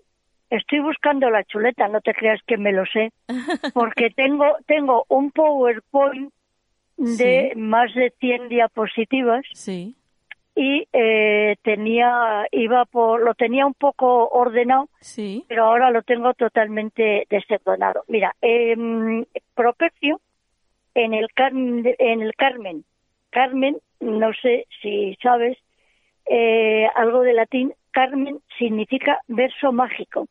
[0.51, 3.13] estoy buscando la chuleta, no te creas que me lo sé,
[3.75, 6.33] porque tengo, tengo un PowerPoint
[6.97, 7.59] de Sí.
[7.61, 9.97] más de 100 diapositivas Sí.
[10.55, 15.45] Y eh, tenía, iba por, lo tenía un poco ordenado Sí.
[15.49, 18.05] pero ahora lo tengo totalmente desordenado.
[18.09, 18.77] Mira, eh,
[19.55, 20.21] Propercio
[20.95, 22.85] en el, Carmen, en el Carmen,
[23.31, 25.59] Carmen, no sé si sabes,
[26.27, 30.29] eh, algo de latín, Carmen significa verso mágico.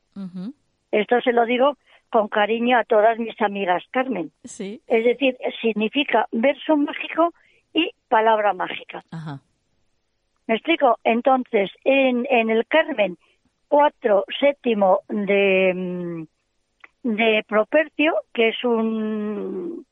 [0.91, 1.77] Esto se lo digo
[2.09, 4.31] con cariño a todas mis amigas Carmen.
[4.43, 4.81] Sí.
[4.87, 7.33] Es decir, significa verso mágico
[7.73, 9.03] y palabra mágica.
[10.47, 10.97] ¿Me explico?
[11.03, 13.17] Entonces, en, en el Carmen
[13.67, 16.23] cuatro séptimo de, mm,
[17.03, 19.85] de Propercio, que es un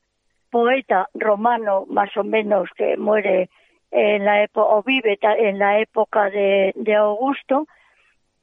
[0.50, 3.48] poeta romano más o menos que muere
[3.90, 7.66] en la época o vive en la época de, Augusto,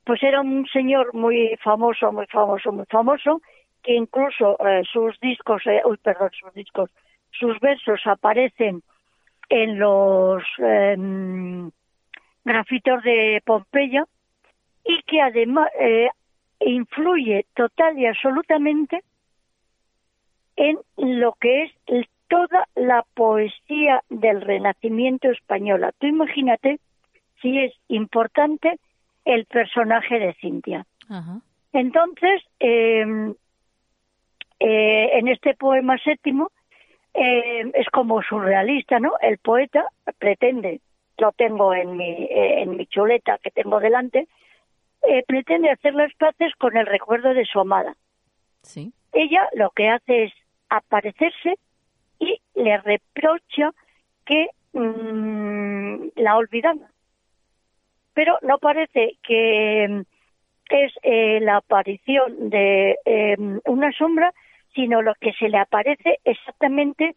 [0.03, 3.41] pues era un señor muy famoso, muy famoso, muy famoso,
[3.83, 6.89] que incluso eh, sus discos, eh, uy, perdón, sus discos,
[7.31, 8.81] sus versos aparecen
[9.49, 11.71] en los em,
[12.49, 14.05] grafitos de Pompeya
[14.83, 16.09] y que además eh,
[16.59, 19.03] influye total y absolutamente
[20.55, 25.91] en lo que es toda la poesía del Renacimiento española.
[25.99, 26.79] Tú imagínate
[27.41, 28.79] si es importante
[29.25, 30.85] el personaje de Cintia.
[31.71, 33.35] Entonces, em,
[34.59, 36.51] eh, en este poema séptimo
[37.13, 39.13] em, es como surrealista, ¿no?
[39.21, 39.85] El poeta
[40.19, 40.81] pretende,
[41.19, 44.27] lo tengo en mi, eh, en mi chuleta que tengo delante,
[45.07, 47.95] eh, pretende hacer las paces con el recuerdo de su amada.
[48.63, 48.91] Sí.
[49.13, 50.33] Ella lo que hace es
[50.69, 51.57] aparecerse
[52.19, 53.71] y le reprocha
[54.25, 56.91] que mm, la olvidaba.
[58.13, 60.01] Pero no parece que mm,
[60.69, 64.33] es eh, la aparición de em, una sombra,
[64.75, 67.15] sino lo que se le aparece exactamente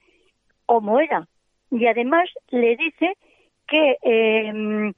[0.66, 1.28] como era.
[1.70, 3.16] Y además le dice
[3.72, 4.92] que em,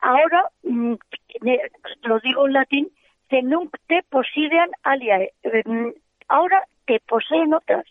[0.00, 0.94] ahora, mm,
[2.02, 2.88] lo digo en latín,
[3.28, 5.32] que nunc te posidean aliae.
[5.42, 5.92] Em,
[6.28, 7.84] ahora te poseen otras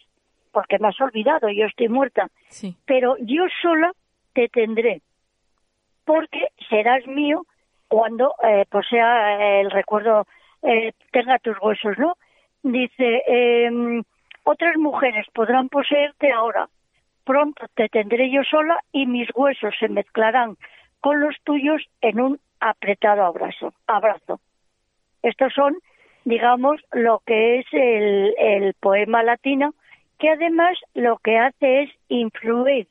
[0.52, 2.30] porque me has olvidado, yo estoy muerta.
[2.86, 3.92] Pero yo sola
[4.34, 5.02] te tendré,
[6.06, 7.44] porque serás mío
[7.88, 10.26] cuando eh, posea eh, el recuerdo,
[10.64, 12.16] eh, tenga tus huesos, ¿no?
[12.64, 14.02] Dice, em,
[14.44, 16.68] otras mujeres podrán poseerte ahora,
[17.26, 20.58] pronto te tendré yo sola y mis huesos se mezclarán
[21.02, 23.74] con los tuyos en un apretado abrazo.
[23.88, 24.40] abrazo.
[25.22, 25.76] Estos son,
[26.24, 29.74] digamos, lo que es el, el poema latino
[30.20, 32.88] que además lo que hace es influir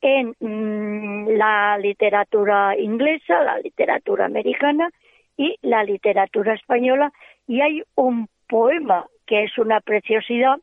[0.00, 4.90] en mm, la literatura inglesa, la literatura americana
[5.36, 7.12] y la literatura española.
[7.46, 10.58] Y hay un poema que es una preciosidad,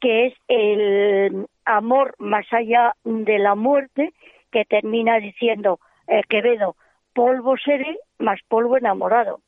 [0.00, 4.12] que es el amor más allá de la muerte,
[4.50, 5.78] que termina diciendo
[6.08, 6.76] eh, Quevedo,
[7.14, 9.40] polvo seré, más polvo enamorado.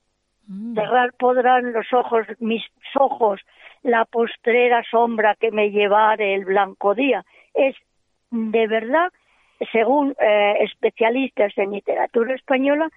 [0.46, 0.74] Mm.
[0.74, 2.62] Cerrar podrán los ojos, mis
[2.94, 3.40] ojos,
[3.82, 7.24] la postrera sombra que me llevare el blanco día.
[7.55, 7.74] Es
[8.30, 9.11] de verdad,
[9.72, 12.90] según eh, especialistas en literatura española,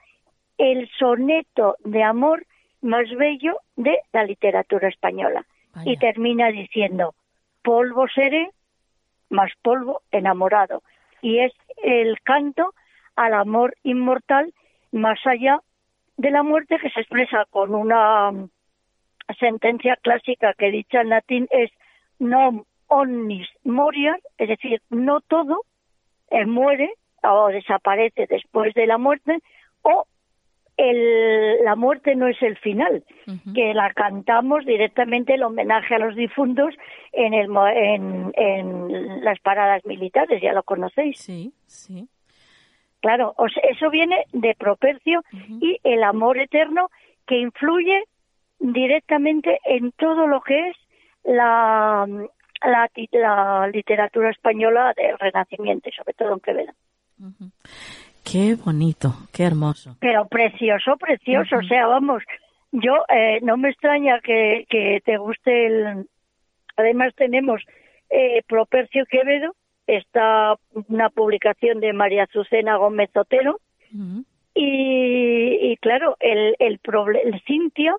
[0.58, 2.46] el soneto de amor
[2.82, 5.46] más bello de la literatura española.
[5.84, 7.16] Y termina diciendo,
[7.66, 8.52] polvo seré,
[9.30, 10.84] más polvo enamorado.
[11.22, 11.54] Y es
[11.84, 12.74] el canto
[13.16, 14.54] al amor inmortal
[14.92, 15.60] más allá
[16.18, 18.32] de la muerte que se expresa con una
[19.40, 21.72] sentencia clásica que dicha en latín es
[22.20, 25.66] non omnis moriar, es decir, no todo
[26.30, 26.94] eh, muere
[27.24, 29.40] o desaparece después de la muerte,
[29.82, 30.06] o
[30.78, 33.04] el, la muerte no es el final,
[33.54, 36.74] que la cantamos directamente el homenaje a los difuntos
[37.12, 41.18] en, el, en, en las paradas militares, ya lo conocéis.
[41.20, 42.08] Sí, sí.
[43.00, 43.36] Claro,
[43.70, 45.22] eso viene de Propercio
[45.62, 46.90] y el amor eterno
[47.28, 48.04] que influye
[48.60, 50.78] directamente en todo lo que es
[51.24, 52.08] la,
[52.64, 56.74] la, literatura española del Renacimiento, y sobre todo en Quevedo.
[58.30, 59.96] Qué bonito, qué hermoso.
[60.00, 61.58] Pero precioso, precioso.
[61.58, 62.24] O sea, vamos,
[62.72, 66.08] yo eh, no me extraña que, que te guste el.
[66.76, 67.62] Además, tenemos
[68.10, 69.56] eh, Propercio Quevedo,
[69.88, 70.56] está
[70.90, 73.60] una publicación de María Azucena Gómez Otero.
[74.54, 76.80] y, y, claro, el, el,
[77.24, 77.96] el Cintia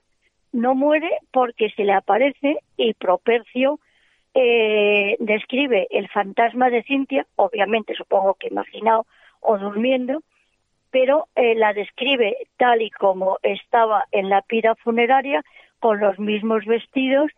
[0.53, 3.79] no muere porque se le aparece y Propercio
[4.35, 9.07] eh, describe el fantasma de Cintia, obviamente supongo que imaginado
[9.47, 10.22] o durmiendo,
[10.90, 15.42] pero eh, la describe tal y como estaba en la pira funeraria,
[15.78, 17.30] con los mismos vestidos,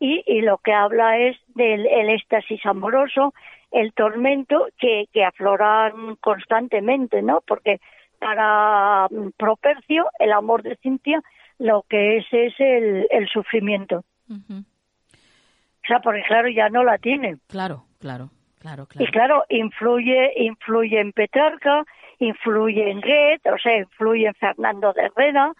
[0.00, 3.32] y, y lo que habla es del el éxtasis amoroso,
[3.70, 7.42] el tormento que, que afloran constantemente, ¿no?
[7.46, 7.80] Porque
[8.18, 11.22] para mm, Propercio, el amor de Cintia
[11.58, 14.04] lo que es es el, el sufrimiento.
[14.28, 17.36] O sea, porque claro, ya no la tiene.
[17.48, 18.30] Claro, claro,
[18.64, 19.04] claro, claro.
[19.04, 21.84] Y claro, influye, influye en Petrarca,
[22.18, 25.52] influye en Goethe, o sea, influye en Fernando de Herrera,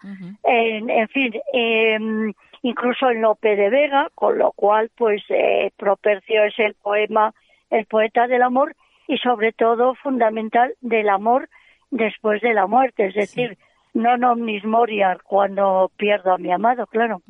[0.43, 2.33] en, en, fin, em,
[2.63, 7.33] incluso en Lope de Vega, con lo cual, pues, eh, Propercio es el poema,
[7.69, 8.75] el poeta del amor
[9.07, 11.47] y sobre todo fundamental del amor
[11.91, 13.57] después de la muerte, es decir,
[13.93, 17.21] no omnis moriar cuando pierdo a mi amado, claro.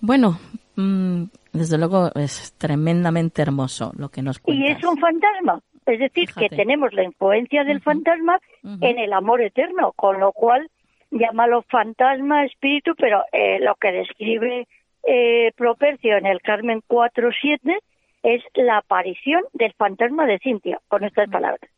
[0.00, 0.38] Bueno,
[0.76, 1.24] mm,
[1.56, 4.68] desde luego es tremendamente hermoso lo que nos cuentas.
[4.68, 9.40] Y es un fantasma, es decir, que tenemos la influencia del fantasma en el amor
[9.42, 10.68] eterno, con lo cual
[11.10, 14.66] llámalo fantasma, espíritu, pero eh, lo que describe
[15.04, 17.78] eh, Propercio en el Carmen 4.7
[18.22, 21.70] es la aparición del fantasma de Cintia, con estas palabras.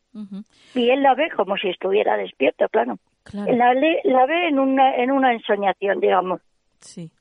[0.75, 2.99] Y él la ve como si estuviera despierto, claro.
[3.33, 6.41] La, la ve en una, en una ensoñación, digamos.
[6.81, 7.13] Sí.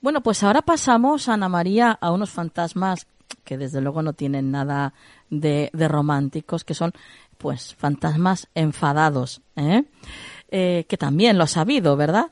[0.00, 3.06] Bueno, pues ahora pasamos, Ana María, a unos fantasmas
[3.44, 4.92] que desde luego no tienen nada
[5.30, 6.92] de, románticos, que son
[7.38, 9.84] pues fantasmas enfadados, ¿eh?
[10.50, 10.84] ¿eh?
[10.88, 12.26] que también lo ha sabido, ¿verdad?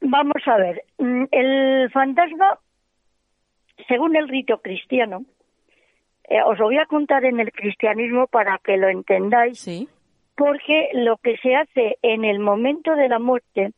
[0.00, 2.58] Vamos a ver, mm, el fantasma,
[3.88, 5.24] según el rito cristiano,
[6.28, 9.88] eh, os lo voy a contar en el cristianismo para que lo entendáis, ¿Sí?
[10.36, 13.72] porque lo que se hace en el momento de la muerte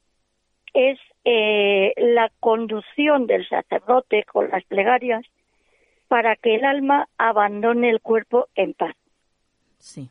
[0.74, 5.24] es eh, la conducción del sacerdote con las plegarias
[6.08, 8.96] para que el alma abandone el cuerpo en paz.
[9.78, 10.08] Sí.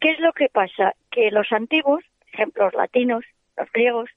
[0.00, 0.94] ¿Qué es lo que pasa?
[1.10, 3.24] Que los antiguos, ejemplos latinos,
[3.56, 4.10] los griegos,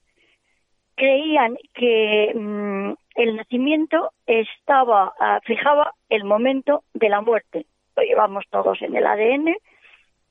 [0.94, 7.66] creían que mm, el nacimiento estaba ah, fijaba el momento de la muerte.
[7.96, 9.56] Lo llevamos todos en el ADN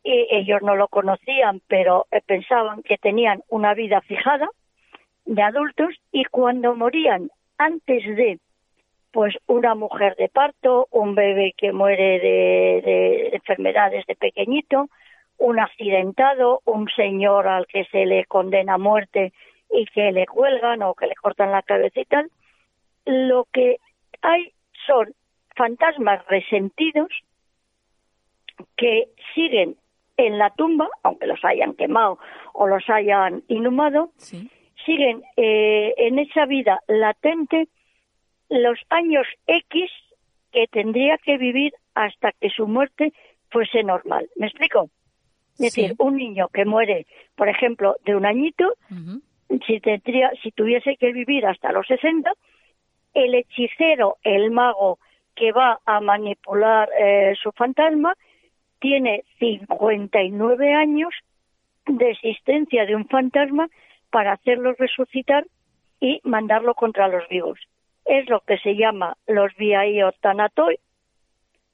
[0.03, 4.49] y ellos no lo conocían, pero eh, pensaban que tenían una vida fijada
[5.25, 8.39] de adultos y cuando morían antes de
[9.11, 14.89] pues una mujer de parto, un bebé que muere de, de, enfermedades de pequeñito,
[15.37, 19.33] un accidentado, un señor al que se le condena a muerte
[19.69, 22.29] y que le cuelgan o que le cortan la cabeza y tal,
[23.05, 23.77] lo que
[24.21, 24.53] hay
[24.87, 25.13] son
[25.55, 27.09] fantasmas resentidos
[28.77, 29.75] que siguen
[30.17, 32.19] en la tumba, aunque los hayan quemado
[32.53, 34.11] o los hayan inhumado,
[34.85, 37.67] siguen eh, en esa vida latente
[38.49, 39.89] los años X
[40.51, 43.13] que tendría que vivir hasta que su muerte
[43.49, 44.29] fuese normal.
[44.35, 44.89] ¿Me explico?
[45.53, 47.05] Es decir, un niño que muere,
[47.35, 48.73] por ejemplo, de un añito,
[49.67, 52.31] si, tendría, si tuviese que vivir hasta los 60,
[53.13, 54.99] el hechicero, el mago
[55.35, 58.15] que va a manipular eh, su fantasma,
[58.79, 61.13] tiene 59 años
[61.85, 63.69] de existencia de un fantasma
[64.11, 65.45] para hacerlo resucitar
[65.99, 67.59] y mandarlo contra los vivos.
[68.05, 70.77] Es lo que se llama los viaio tanatoi,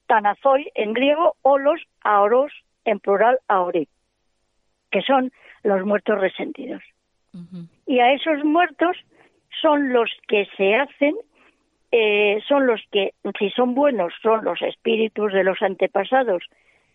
[0.06, 2.52] tanazoi en griego, o los aoros
[2.84, 3.88] en plural aori,
[4.90, 5.32] que son
[5.62, 6.82] los muertos resentidos.
[7.86, 8.96] Y a esos muertos
[9.60, 11.14] son los que se hacen,
[11.92, 16.42] eh, son los que, si son buenos, son los espíritus de los antepasados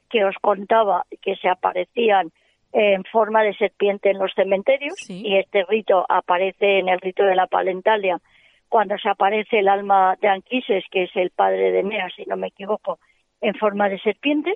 [0.10, 2.32] que os contaba que se aparecían
[2.74, 7.36] en forma de serpiente en los cementerios y este rito aparece en el rito de
[7.36, 8.20] la Palentalia.
[8.68, 12.36] Cuando se aparece el alma de Anquises, que es el padre de Nea, si no
[12.36, 12.98] me equivoco,
[13.42, 14.56] en forma de serpiente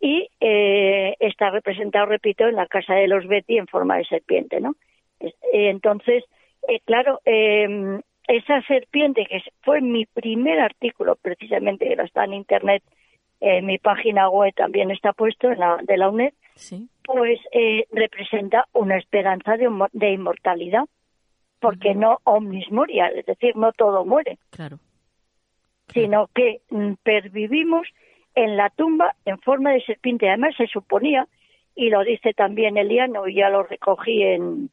[0.00, 4.58] y eh, está representado, repito, en la casa de los Betty en forma de serpiente,
[4.60, 4.74] ¿no?
[5.52, 6.24] Entonces,
[6.66, 12.82] eh, claro, em, esa serpiente que fue mi primer artículo, precisamente que está en internet,
[13.40, 16.32] en mi página web también está puesto en la, de la UNED,
[17.04, 20.84] pues eh, representa una esperanza de, inmortalidad,
[21.60, 24.78] porque no omnis moria, es decir, no todo muere, claro.
[25.88, 27.86] sino que mm, pervivimos
[28.34, 30.28] en la tumba en forma de serpiente.
[30.28, 31.26] Además, se suponía,
[31.74, 34.70] y lo dice también Eliano, y ya lo recogí en,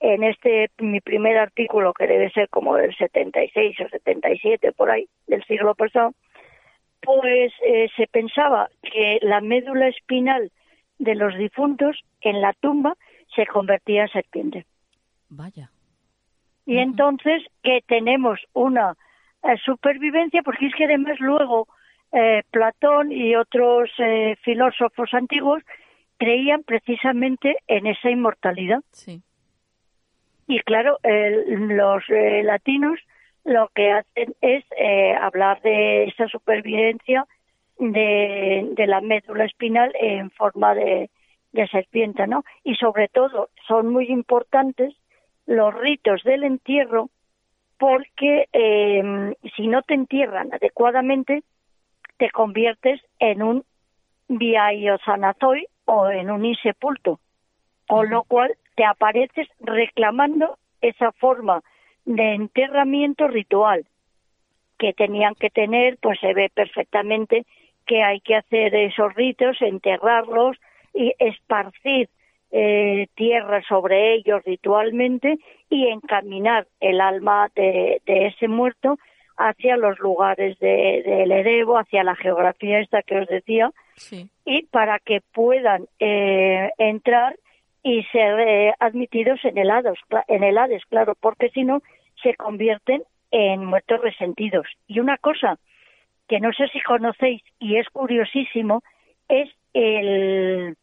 [0.00, 5.06] en este mi primer artículo, que debe ser como del 76 o 77, por ahí,
[5.26, 6.12] del siglo pasado,
[7.02, 10.50] pues eh, se pensaba que la médula espinal
[11.00, 12.94] de los difuntos en la tumba
[13.34, 14.66] se convertía en serpiente.
[15.28, 15.70] Vaya.
[16.66, 18.94] Y entonces que tenemos una
[19.42, 21.66] eh, supervivencia, porque es que además luego
[22.12, 23.90] eh, Platón y otros
[24.42, 25.62] filósofos antiguos
[26.18, 28.82] creían precisamente en esa inmortalidad.
[28.92, 29.22] Sí.
[30.46, 32.98] Y claro, los latinos
[33.44, 37.26] lo que hacen es eh, hablar de esa supervivencia
[37.80, 41.10] de, la médula espinal en forma de,
[41.70, 42.44] serpiente, ¿no?
[42.62, 44.94] Y sobre todo son muy importantes
[45.46, 47.10] los ritos del entierro
[47.78, 51.42] porque em, si no te entierran adecuadamente
[52.18, 53.64] te conviertes en un
[54.28, 57.18] vía iosanazoi o en un insepulto,
[57.88, 61.62] con lo cual te apareces reclamando esa forma
[62.04, 63.86] de enterramiento ritual
[64.78, 67.44] que tenían que tener, pues se ve perfectamente
[67.90, 70.56] que hay que hacer esos ritos, enterrarlos
[70.94, 72.08] y esparcir
[72.52, 75.38] eh, tierra sobre ellos ritualmente
[75.68, 78.96] y encaminar el alma de, ese muerto
[79.36, 83.72] hacia los lugares del de, hacia la geografía esta que os decía,
[84.44, 87.34] y para que puedan eh, entrar
[87.82, 89.98] y ser eh, admitidos en el, Hades,
[90.28, 91.82] en el Hades, claro, porque si no
[92.22, 93.02] se convierten
[93.32, 94.68] en muertos resentidos.
[94.86, 95.58] Y una cosa
[96.30, 98.84] que no sé si conocéis y es curiosísimo
[99.28, 100.76] es el,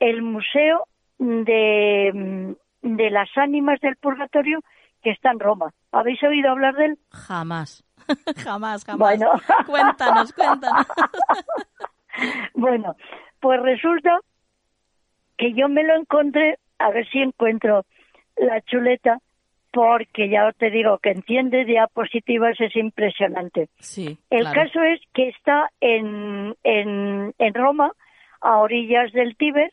[0.00, 4.58] el Museo de, de las Ánimas del Purgatorio
[5.04, 5.72] que está en Roma.
[5.92, 6.98] ¿Habéis oído hablar de él?
[7.12, 7.84] Jamás,
[8.44, 8.98] jamás, jamás.
[8.98, 9.30] Bueno.
[9.66, 10.86] cuéntanos, cuéntanos.
[12.54, 12.96] bueno,
[13.38, 14.18] pues resulta
[15.38, 17.86] que yo me lo encontré, a ver si encuentro
[18.34, 19.20] la chuleta,
[19.72, 23.68] porque ya te digo que enciende diapositivas es impresionante.
[23.78, 27.92] Sí, El caso es que está en, en, en Roma,
[28.40, 29.72] a orillas del Tíber,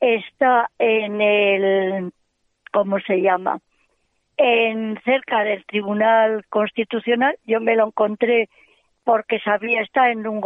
[0.00, 2.12] está en el,
[2.72, 3.60] ¿cómo se llama?
[4.36, 7.36] En cerca del Tribunal Constitucional.
[7.46, 8.48] Yo me lo encontré
[9.04, 10.42] porque sabía, está en un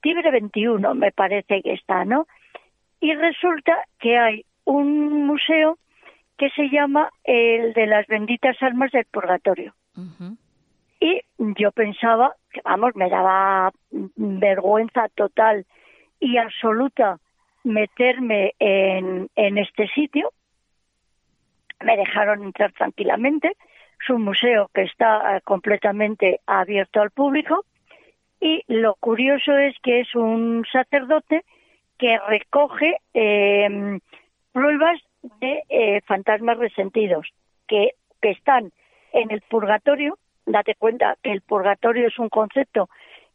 [0.00, 2.26] Tibre 21, me parece que está, ¿no?
[3.00, 5.78] Y resulta que hay un museo
[6.36, 9.74] que se llama el de las benditas almas del purgatorio.
[11.00, 11.20] Y
[11.58, 15.66] yo pensaba, que vamos, me daba vergüenza total
[16.20, 17.18] y absoluta
[17.64, 20.32] meterme en, en este sitio.
[21.84, 23.56] Me dejaron entrar tranquilamente.
[24.02, 27.64] Es un museo que está eh, completamente abierto al público.
[28.40, 31.44] Y lo curioso es que es un sacerdote
[31.98, 34.00] que recoge em,
[34.52, 35.00] pruebas
[35.40, 37.26] de eh, fantasmas resentidos
[37.66, 38.72] que, que están
[39.12, 40.18] en el purgatorio.
[40.46, 42.88] Date cuenta que el purgatorio es un concepto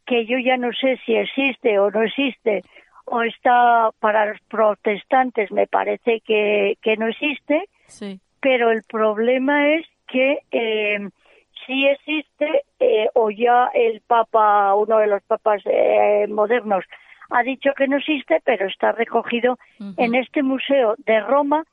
[0.06, 2.62] que yo ya no sé si existe o no existe
[3.10, 7.68] o está para los protestantes me parece que, que no existe,
[8.40, 11.08] pero el problema es que eh,
[11.66, 16.84] sí existe eh, o ya el Papa, uno de los papas eh, modernos,
[17.30, 19.58] ha dicho que no existe, pero está recogido
[19.98, 21.64] en este museo de Roma,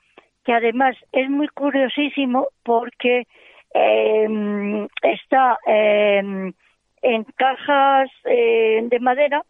[0.46, 3.28] que además es muy curiosísimo porque
[3.74, 6.54] em, está em,
[7.02, 9.44] en cajas de madera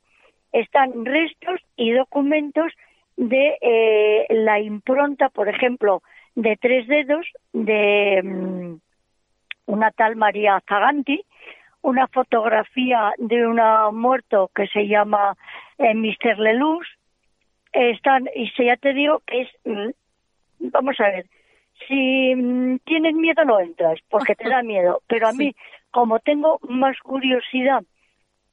[0.55, 2.71] están restos y documentos
[3.17, 6.01] de eh, la impronta, por ejemplo,
[6.35, 8.75] de tres dedos de mm,
[9.67, 11.23] una tal María Zaganti,
[11.81, 13.59] una fotografía de un
[13.93, 15.35] muerto que se llama
[15.77, 16.39] eh, Mr.
[16.39, 16.87] Leluz,
[17.73, 19.49] están, y ya te digo que es,
[20.59, 21.25] vamos a ver,
[21.87, 25.55] si mm, tienes miedo no entras, porque te da miedo, pero a mí,
[25.91, 27.83] como tengo más curiosidad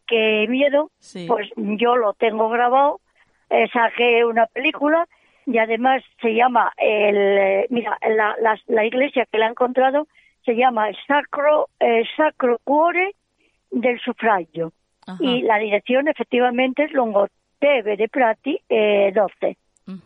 [0.07, 0.91] que miedo,
[1.27, 3.01] pues yo lo tengo grabado,
[3.51, 5.07] eh, saqué una película
[5.47, 8.35] y además se llama el eh, mira la,
[8.67, 10.07] la, iglesia que la ha encontrado
[10.45, 13.15] se llama Sacro eh, Sacro Cuore
[13.71, 14.73] del Sufragio.
[15.19, 19.57] Y la dirección efectivamente es Longoteve de Prati 12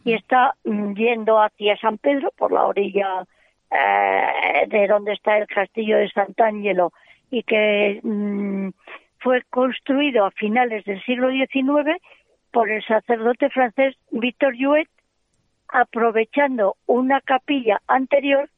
[0.05, 3.27] y está yendo hacia San Pedro por la orilla
[4.69, 6.93] de donde está el castillo de Sant'Angelo
[7.31, 8.69] y que mm,
[9.19, 12.01] fue construido a finales del siglo XIX
[12.53, 14.89] por el sacerdote francés Victor Jouet,
[15.69, 18.49] aprovechando una capilla anterior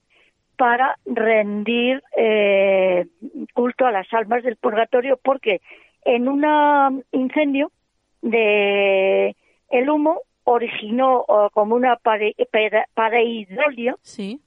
[0.56, 3.06] para rendir eh,
[3.54, 5.60] culto a las almas del purgatorio, porque
[6.04, 7.70] en un incendio
[8.22, 9.34] de
[9.70, 13.96] el humo originó como una pareidolia,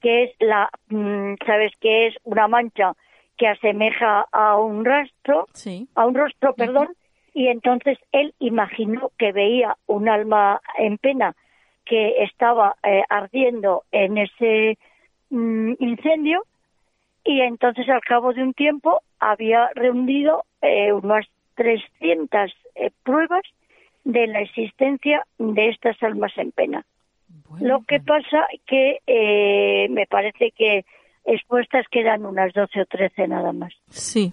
[0.00, 2.94] que es la, mm, sabes que es una mancha
[3.36, 5.46] que asemeja a un rastro,
[5.94, 6.88] a un rostro, perdón,
[7.34, 11.34] y entonces él imaginó que veía un alma en pena
[11.84, 14.78] que estaba eh, ardiendo en ese
[15.30, 16.42] mm, incendio
[17.24, 23.42] y entonces al cabo de un tiempo había reunido eh, unas 300 eh, pruebas
[24.04, 26.84] de la existencia de estas almas en pena.
[27.60, 28.98] Lo que pasa que
[29.90, 30.84] me parece que
[31.24, 33.72] expuestas quedan unas 12 o 13 nada más.
[33.90, 34.32] Sí,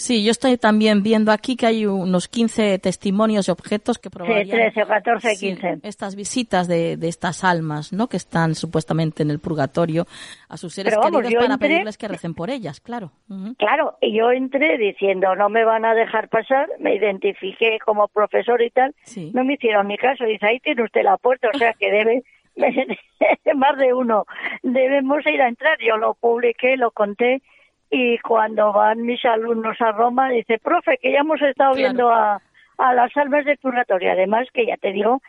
[0.00, 4.46] Sí, yo estoy también viendo aquí que hay unos 15 testimonios y objetos que probarían...
[4.46, 5.78] Sí, 13, 14, 15.
[5.82, 8.08] estas visitas de, de, estas almas, ¿no?
[8.08, 10.06] Que están supuestamente en el purgatorio
[10.48, 13.12] a sus seres queridos para pedirles que recen por ellas, claro.
[13.58, 18.62] Claro, y yo entré diciendo, no me van a dejar pasar, me identifiqué como profesor
[18.62, 18.94] y tal,
[19.34, 22.22] no me hicieron ni caso, dice, ahí tiene usted la puerta, o sea que debe...
[23.54, 24.26] más de uno
[24.62, 25.78] debemos ir a entrar.
[25.80, 27.42] Yo lo publiqué, lo conté
[27.90, 32.40] y cuando van mis alumnos a Roma dice, profe, que ya hemos estado viendo a,
[32.78, 34.12] a las almas del purgatorio.
[34.12, 35.20] Además que ya te digo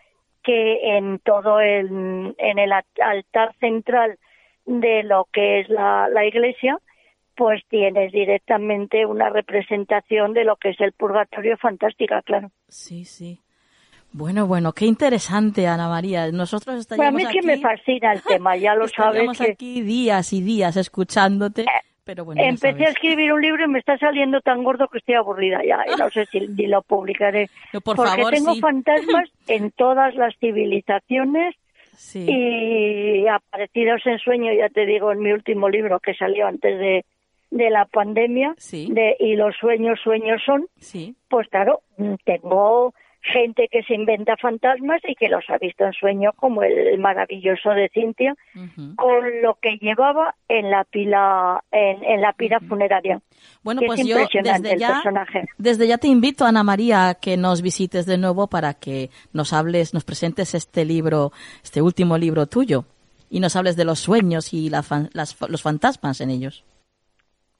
[0.43, 4.17] que en todo el, en el altar central
[4.65, 6.77] de lo que es la, la iglesia,
[7.35, 12.51] pues tienes directamente una representación de lo que es el purgatorio fantástica, claro.
[12.67, 13.39] Sí, sí.
[14.13, 16.31] Bueno, bueno, qué interesante, Ana María.
[16.31, 19.21] Nosotros estaríamos bueno, a mí es que me fascina el tema, ya lo sabes.
[19.21, 21.63] Estamos aquí días y días escuchándote.
[21.63, 24.97] Eh, pero bueno, Empecé a escribir un libro y me está saliendo tan gordo que
[24.97, 25.83] estoy aburrida ya.
[25.87, 27.49] Y no sé si lo publicaré.
[27.71, 28.59] por porque favor, tengo sí.
[28.61, 31.55] fantasmas en todas las civilizaciones
[31.95, 32.25] sí.
[32.27, 37.05] y aparecidos en sueño, ya te digo, en mi último libro que salió antes de,
[37.51, 38.55] de la pandemia.
[38.57, 38.89] Sí.
[38.91, 40.67] De, y los sueños, sueños son.
[41.29, 41.81] Pues claro,
[42.25, 46.97] tengo gente que se inventa fantasmas y que los ha visto en sueño, como el
[46.99, 48.95] maravilloso de Cintia, uh -huh.
[48.95, 52.67] con lo que llevaba en la pila, en, en la pila uh -huh.
[52.69, 53.21] funeraria.
[53.63, 55.45] Bueno, pues es yo desde ya, el personaje.
[55.57, 59.53] desde ya te invito, Ana María, a que nos visites de nuevo para que nos
[59.53, 61.31] hables, nos presentes este libro,
[61.63, 62.85] este último libro tuyo,
[63.29, 64.83] y nos hables de los sueños y la,
[65.13, 66.63] las, los fantasmas en ellos.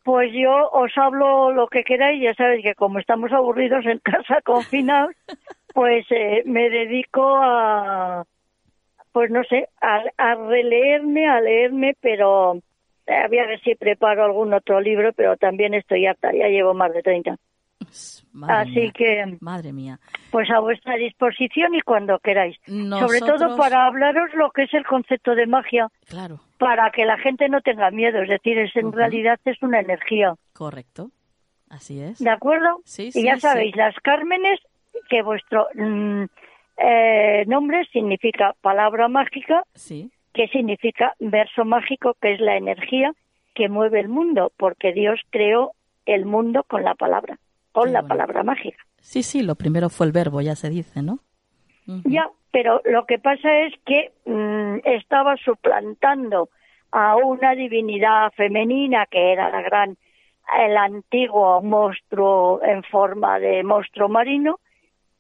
[0.03, 4.41] Pues yo os hablo lo que queráis, ya sabéis que como estamos aburridos en casa,
[4.45, 5.15] confinados,
[5.73, 8.26] pues eh, me dedico a,
[9.11, 12.56] pues no sé, a, a, releerme, a leerme, pero
[13.06, 16.94] eh, a ver si preparo algún otro libro, pero también estoy harta, ya llevo más
[16.94, 17.38] de 30.
[18.34, 19.99] Madre Así mía, que, madre mía.
[20.32, 22.57] pues a vuestra disposición y cuando queráis.
[22.68, 23.19] Nosotros...
[23.19, 25.90] Sobre todo para hablaros lo que es el concepto de magia.
[26.07, 26.40] Claro.
[26.61, 28.95] Para que la gente no tenga miedo, es decir, es en uh -huh.
[29.01, 30.35] realidad es una energía.
[30.53, 31.09] Correcto.
[31.69, 32.19] Así es.
[32.19, 32.81] ¿De acuerdo?
[32.85, 33.79] Sí, y sí, ya sabéis, sí.
[33.79, 34.59] las Cármenes,
[35.09, 36.25] que vuestro mmm,
[36.77, 40.11] eh, nombre significa palabra mágica, sí.
[40.33, 43.11] que significa verso mágico, que es la energía
[43.55, 45.71] que mueve el mundo, porque Dios creó
[46.05, 47.39] el mundo con la palabra
[47.71, 48.07] con Qué la bueno.
[48.09, 48.85] palabra mágica.
[48.99, 51.13] Sí, sí, lo primero fue el verbo, ya se dice, ¿no?
[51.88, 52.01] Uh -huh.
[52.05, 56.49] Ya, pero lo que pasa es que mmm, estaba suplantando
[56.91, 59.98] a una divinidad femenina que era la gran,
[60.57, 64.60] el antiguo monstruo en forma de monstruo marino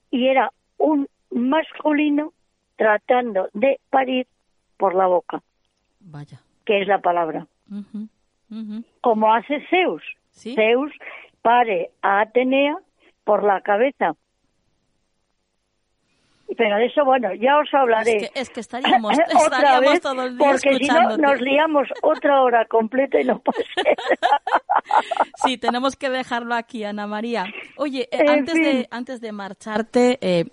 [0.09, 2.33] y era un masculino
[2.75, 4.27] tratando de parir
[4.77, 5.41] por la boca.
[6.01, 6.41] Vaya.
[6.65, 7.47] Que es la palabra.
[7.69, 8.07] Uh -huh.
[8.49, 8.83] Uh -huh.
[9.01, 10.03] Como hace Zeus.
[10.31, 10.55] ¿Sí?
[10.55, 10.91] Zeus
[11.41, 12.77] pare a Atenea
[13.23, 14.15] por la cabeza.
[16.57, 18.17] Pero de eso, bueno, ya os hablaré.
[18.17, 19.13] Es que, es que estaríamos,
[19.45, 23.39] otra vez, todo el día porque si no nos liamos otra hora completa y no
[23.39, 23.61] pasa
[25.43, 27.45] Sí, tenemos que dejarlo aquí, Ana María.
[27.77, 28.63] Oye, eh, antes, fin.
[28.63, 30.45] de, antes de marcharte, eh,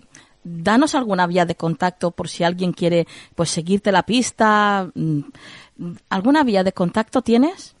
[0.43, 3.05] danos alguna vía de contacto por si alguien quiere
[3.35, 4.89] pues seguirte la pista.
[4.93, 5.19] mm,
[6.09, 7.75] ¿Alguna vía de contacto tienes?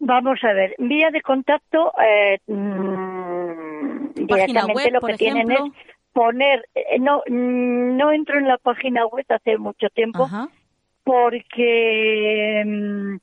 [0.00, 5.72] Vamos a ver, vía de contacto, eh, mm, directamente web, lo que tienen ejemplo.
[5.74, 5.87] es
[6.18, 10.48] poner, eh, no, mm, no entro en la página web hace mucho tiempo Ajá.
[11.04, 13.16] porque, mm,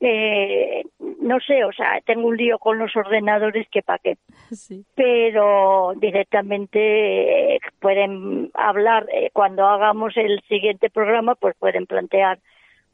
[0.00, 0.82] eh,
[1.22, 4.18] no sé, o sea, tengo un lío con los ordenadores que pa' qué.
[4.50, 4.84] Sí.
[4.94, 12.38] pero directamente eh, pueden hablar eh, cuando hagamos el siguiente programa pues pueden plantear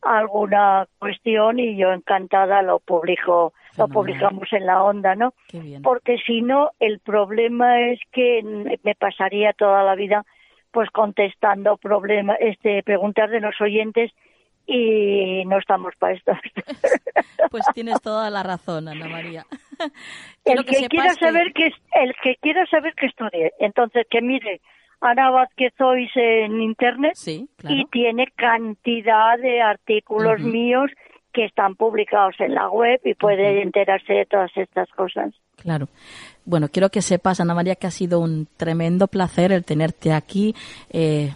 [0.05, 5.83] alguna cuestión y yo encantada lo publico lo publicamos en la onda no Qué bien.
[5.83, 8.43] porque si no el problema es que
[8.83, 10.25] me pasaría toda la vida
[10.71, 14.13] pues contestando problemas este preguntas de los oyentes
[14.67, 16.33] y no estamos para esto
[17.51, 19.45] Pues tienes toda la razón, Ana María.
[20.45, 24.61] El que, quiera saber que el que quiera saber que estudie entonces que mire
[25.05, 27.77] Ana Vázquez Ois en internet Sí, claro.
[27.77, 30.91] y tiene cantidad de artículos míos
[31.35, 35.35] que están publicados en la web y puede enterarse de todas estas cosas.
[35.57, 35.89] Claro.
[36.47, 40.55] Bueno, quiero que sepas, Ana María, que ha sido un tremendo placer el tenerte aquí,
[40.91, 41.33] eh,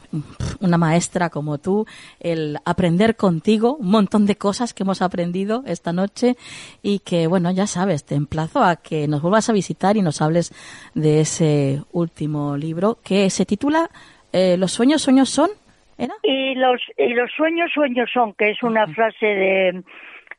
[0.60, 1.86] una maestra como tú,
[2.20, 6.36] el aprender contigo un montón de cosas que hemos aprendido esta noche
[6.82, 10.20] y que, bueno, ya sabes, te emplazo a que nos vuelvas a visitar y nos
[10.20, 10.52] hables
[10.94, 13.90] de ese último libro que se titula
[14.32, 15.48] eh, Los sueños, sueños son,
[15.98, 16.14] ¿era?
[16.22, 19.82] Y los y los sueños sueños son, que es una frase de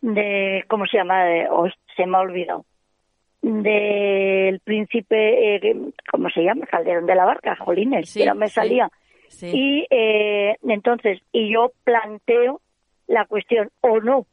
[0.01, 2.65] de cómo se llama, de, oh, se me ha olvidado.
[3.41, 5.75] del príncipe, eh,
[6.11, 6.65] ¿cómo se llama?
[6.65, 8.89] Calderón de la Barca, Jolines, que no me salía.
[9.41, 12.61] Y eh, entonces, y yo planteo
[13.07, 14.25] la cuestión, o no,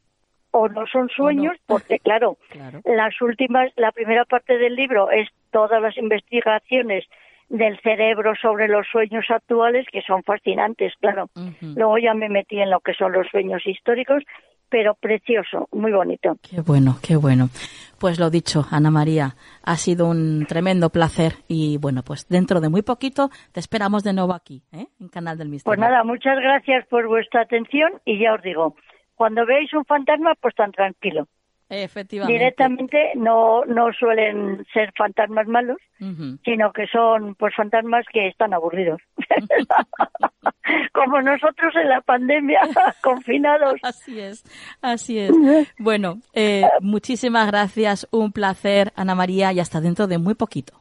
[0.51, 2.37] o no son sueños, porque claro,
[2.83, 7.05] las últimas, la primera parte del libro es todas las investigaciones
[7.49, 11.29] del cerebro sobre los sueños actuales que son fascinantes, claro.
[11.61, 14.23] Luego ya me metí en lo que son los sueños históricos,
[14.69, 16.37] pero precioso, muy bonito.
[16.41, 17.49] Qué bueno, qué bueno.
[17.99, 22.69] Pues lo dicho, Ana María, ha sido un tremendo placer y bueno, pues dentro de
[22.69, 24.87] muy poquito te esperamos de nuevo aquí, ¿eh?
[24.99, 25.75] en Canal del Misterio.
[25.75, 28.75] Pues nada, muchas gracias por vuestra atención y ya os digo,
[29.15, 31.27] cuando veáis un fantasma, pues tan tranquilo.
[31.69, 32.33] Efectivamente.
[32.33, 35.77] Directamente no, no suelen ser fantasmas malos,
[36.45, 39.01] sino que son pues fantasmas que están aburridos.
[40.93, 42.61] Como nosotros en la pandemia,
[43.03, 43.75] confinados.
[43.83, 44.43] Así es,
[44.81, 45.31] así es.
[45.77, 50.73] Bueno, eh, muchísimas gracias, un placer, Ana María, y hasta dentro de muy poquito.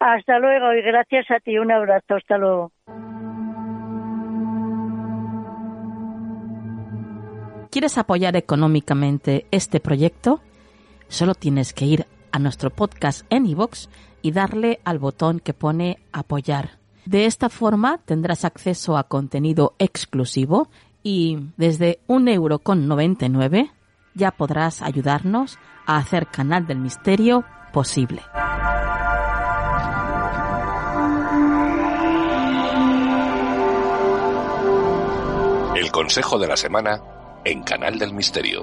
[0.00, 2.72] Hasta luego y gracias a ti, un abrazo, hasta luego.
[7.70, 10.40] ¿Quieres apoyar económicamente este proyecto?
[11.08, 13.88] Solo tienes que ir a nuestro podcast en iVoox
[14.22, 16.78] y darle al botón que pone apoyar.
[17.04, 20.70] De esta forma tendrás acceso a contenido exclusivo
[21.02, 23.70] y desde un euro con 99
[24.14, 28.22] ya podrás ayudarnos a hacer Canal del Misterio posible.
[35.76, 37.00] El consejo de la semana
[37.48, 38.62] en Canal del Misterio.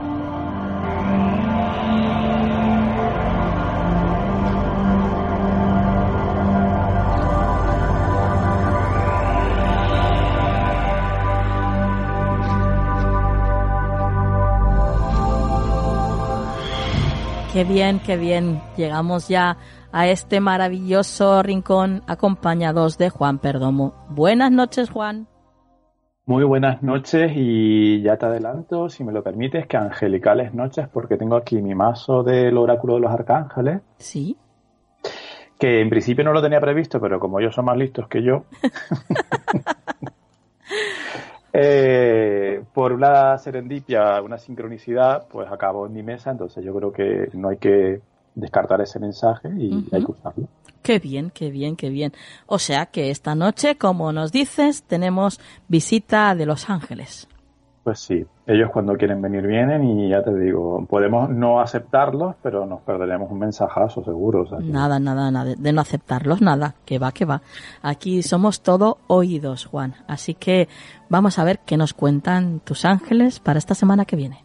[17.52, 18.62] Qué bien, qué bien.
[18.78, 19.58] Llegamos ya
[19.92, 23.96] a este maravilloso rincón acompañados de Juan Perdomo.
[24.10, 25.28] Buenas noches, Juan.
[26.28, 31.18] Muy buenas noches y ya te adelanto, si me lo permites, que angelicales noches porque
[31.18, 33.82] tengo aquí mi mazo del oráculo de los arcángeles.
[34.00, 34.36] Sí.
[35.60, 38.46] Que en principio no lo tenía previsto, pero como ellos son más listos que yo,
[41.54, 47.30] eh, por una serendipia, una sincronicidad, pues acabo en mi mesa, entonces yo creo que
[47.34, 48.02] no hay que
[48.36, 50.48] descartar ese mensaje y hay que usarlo.
[50.82, 52.14] Qué bien, qué bien, qué bien.
[52.46, 57.28] O sea que esta noche, como nos dices, tenemos visita de Los Ángeles.
[57.84, 62.66] Pues sí, ellos cuando quieren venir vienen y ya te digo, podemos no aceptarlos, pero
[62.66, 64.46] nos perderemos un mensajazo seguro.
[64.60, 67.42] Nada, nada, nada, de no aceptarlos, nada, que va, que va.
[67.82, 69.96] Aquí somos todo oídos, Juan.
[70.08, 70.68] Así que
[71.10, 74.45] vamos a ver qué nos cuentan tus ángeles para esta semana que viene.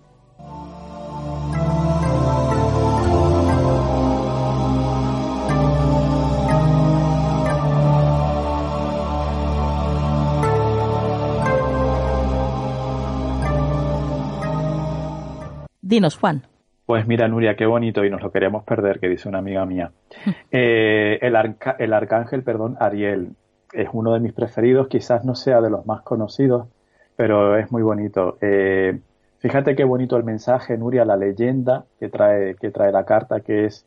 [15.90, 16.42] Dinos, Juan.
[16.86, 19.90] Pues mira, Nuria, qué bonito y nos lo queremos perder, que dice una amiga mía.
[20.52, 21.34] Eh, el,
[21.78, 23.32] el arcángel, perdón, Ariel,
[23.72, 26.68] es uno de mis preferidos, quizás no sea de los más conocidos,
[27.16, 28.38] pero es muy bonito.
[28.40, 29.00] Eh,
[29.38, 33.64] fíjate qué bonito el mensaje, Nuria, la leyenda que trae, que trae la carta, que
[33.64, 33.84] es,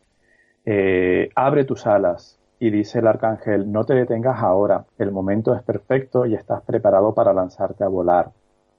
[0.65, 5.63] eh, abre tus alas, y dice el arcángel, no te detengas ahora, el momento es
[5.63, 8.31] perfecto y estás preparado para lanzarte a volar.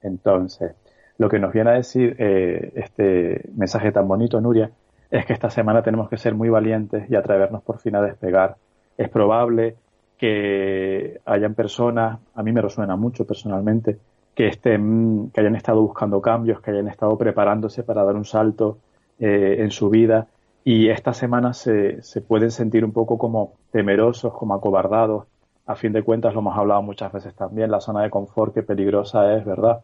[0.03, 0.75] Entonces,
[1.19, 4.71] lo que nos viene a decir eh, este mensaje tan bonito, Nuria,
[5.11, 8.57] es que esta semana tenemos que ser muy valientes y atrevernos por fin a despegar.
[8.97, 9.77] Es probable
[10.19, 13.99] que hayan personas, a mí me resuena mucho personalmente,
[14.35, 18.79] que estén, que hayan estado buscando cambios, que hayan estado preparándose para dar un salto
[19.21, 20.27] eh, en su vida
[20.65, 25.27] y esta semana se, se pueden sentir un poco como temerosos, como acobardados.
[25.67, 28.63] A fin de cuentas, lo hemos hablado muchas veces también, la zona de confort, qué
[28.63, 29.81] peligrosa es, ¿verdad?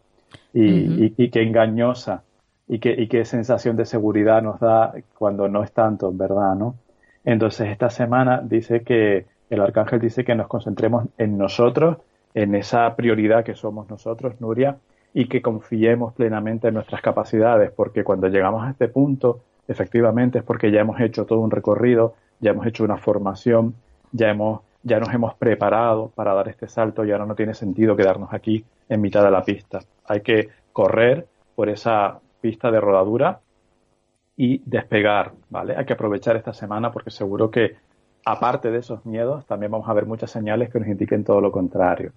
[0.52, 2.23] Y, qué engañosa
[2.69, 6.55] y qué, y qué sensación de seguridad nos da cuando no es tanto, ¿verdad?
[6.55, 6.77] ¿no?
[7.24, 11.98] Entonces esta semana dice que el arcángel dice que nos concentremos en nosotros,
[12.35, 14.78] en esa prioridad que somos nosotros, Nuria,
[15.12, 20.44] y que confiemos plenamente en nuestras capacidades, porque cuando llegamos a este punto, efectivamente es
[20.44, 23.74] porque ya hemos hecho todo un recorrido, ya hemos hecho una formación,
[24.12, 27.97] ya hemos ya nos hemos preparado para dar este salto y ahora no tiene sentido
[27.97, 29.81] quedarnos aquí en mitad de la pista.
[30.11, 33.41] Hay que correr por esa pista de rodadura
[34.37, 35.77] y despegar, ¿vale?
[35.77, 37.77] Hay que aprovechar esta semana porque seguro que
[38.24, 41.53] aparte de esos miedos también vamos a ver muchas señales que nos indiquen todo lo
[41.53, 42.12] contrario.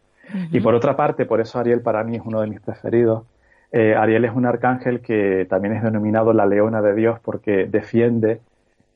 [0.51, 3.25] Y por otra parte, por eso Ariel para mí es uno de mis preferidos.
[3.71, 8.41] Eh, Ariel es un arcángel que también es denominado la leona de Dios porque defiende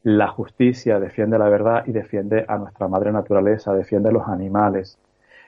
[0.03, 4.97] la justicia, defiende la verdad y defiende a nuestra madre naturaleza, defiende a los animales.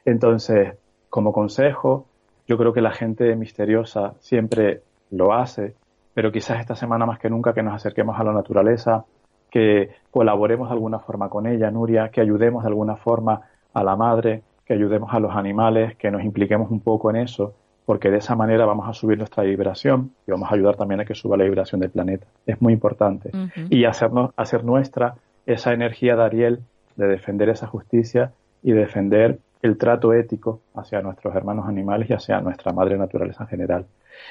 [0.05, 0.73] Entonces,
[1.09, 2.08] como consejo,
[2.49, 4.81] yo creo que la gente misteriosa siempre
[5.11, 5.75] lo hace,
[6.15, 9.05] pero quizás esta semana más que nunca que nos acerquemos a la naturaleza,
[9.51, 13.95] que colaboremos de alguna forma con ella, Nuria, que ayudemos de alguna forma a la
[13.95, 17.53] madre, que ayudemos a los animales, que nos impliquemos un poco en eso,
[17.85, 21.05] porque de esa manera vamos a subir nuestra vibración y vamos a ayudar también a
[21.05, 22.25] que suba la vibración del planeta.
[22.47, 23.31] Es muy importante.
[23.69, 25.15] Y hacernos, hacer nuestra
[25.45, 26.59] esa energía de Ariel
[26.95, 28.31] de defender esa justicia
[28.63, 33.49] y defender el trato ético hacia nuestros hermanos animales y hacia nuestra madre naturaleza en
[33.49, 33.85] general.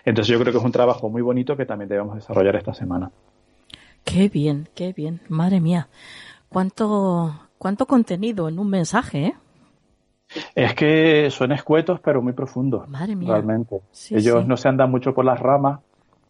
[0.05, 3.11] Entonces yo creo que es un trabajo muy bonito que también debemos desarrollar esta semana.
[4.05, 5.21] Qué bien, qué bien.
[5.29, 5.89] Madre mía.
[6.49, 9.35] Cuánto, cuánto contenido en un mensaje, ¿eh?
[10.55, 12.89] Es que son escuetos, pero muy profundos.
[12.89, 13.33] Madre mía.
[13.33, 13.81] Realmente.
[14.11, 15.81] Ellos no se andan mucho por las ramas,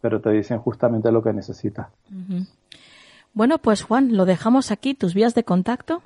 [0.01, 1.89] pero te dicen justamente lo que necesitas.
[3.33, 6.03] Bueno, pues Juan, lo dejamos aquí, tus vías de contacto.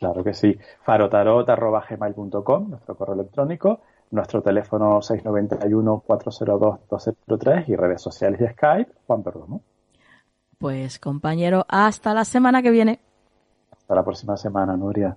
[0.00, 0.58] Claro que sí.
[0.82, 9.60] farotarot.gmail.com, nuestro correo electrónico, nuestro teléfono 691-402-203 y redes sociales y Skype, Juan Perdomo.
[10.58, 13.00] Pues compañero, hasta la semana que viene.
[13.70, 15.14] Hasta la próxima semana, Nuria.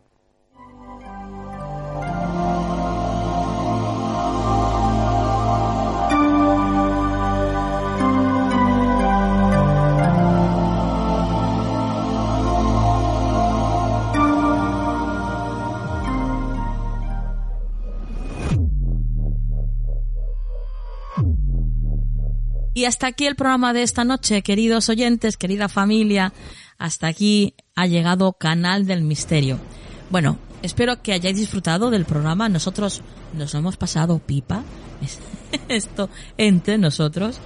[22.84, 26.34] Y hasta aquí el programa de esta noche, queridos oyentes, querida familia.
[26.78, 29.58] Hasta aquí ha llegado Canal del Misterio.
[30.10, 32.50] Bueno, espero que hayáis disfrutado del programa.
[32.50, 33.02] Nosotros
[33.32, 34.66] nos hemos pasado pipa.
[35.70, 37.40] Esto entre nosotros.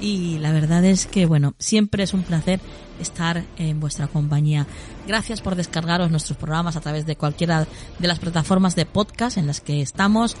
[0.00, 2.60] Y la verdad es que, bueno, siempre es un placer
[3.00, 4.64] estar en vuestra compañía.
[5.08, 7.66] Gracias por descargaros nuestros programas a través de cualquiera
[7.98, 10.36] de las plataformas de podcast en las que estamos.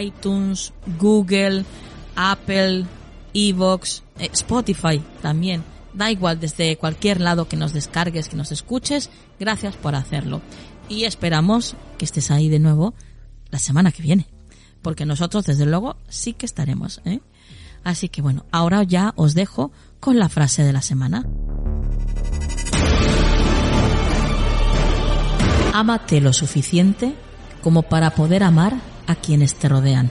[0.00, 1.64] iTunes, Google,
[2.14, 2.86] Apple,
[3.34, 5.64] Evox, eh, Spotify también.
[5.94, 9.10] Da igual desde cualquier lado que nos descargues, que nos escuches.
[9.38, 10.40] Gracias por hacerlo.
[10.88, 12.94] Y esperamos que estés ahí de nuevo
[13.50, 14.26] la semana que viene.
[14.80, 17.00] Porque nosotros, desde luego, sí que estaremos.
[17.04, 17.20] ¿eh?
[17.84, 21.26] Así que bueno, ahora ya os dejo con la frase de la semana.
[25.74, 27.14] Ámate lo suficiente
[27.62, 28.74] como para poder amar
[29.06, 30.10] a quienes te rodean.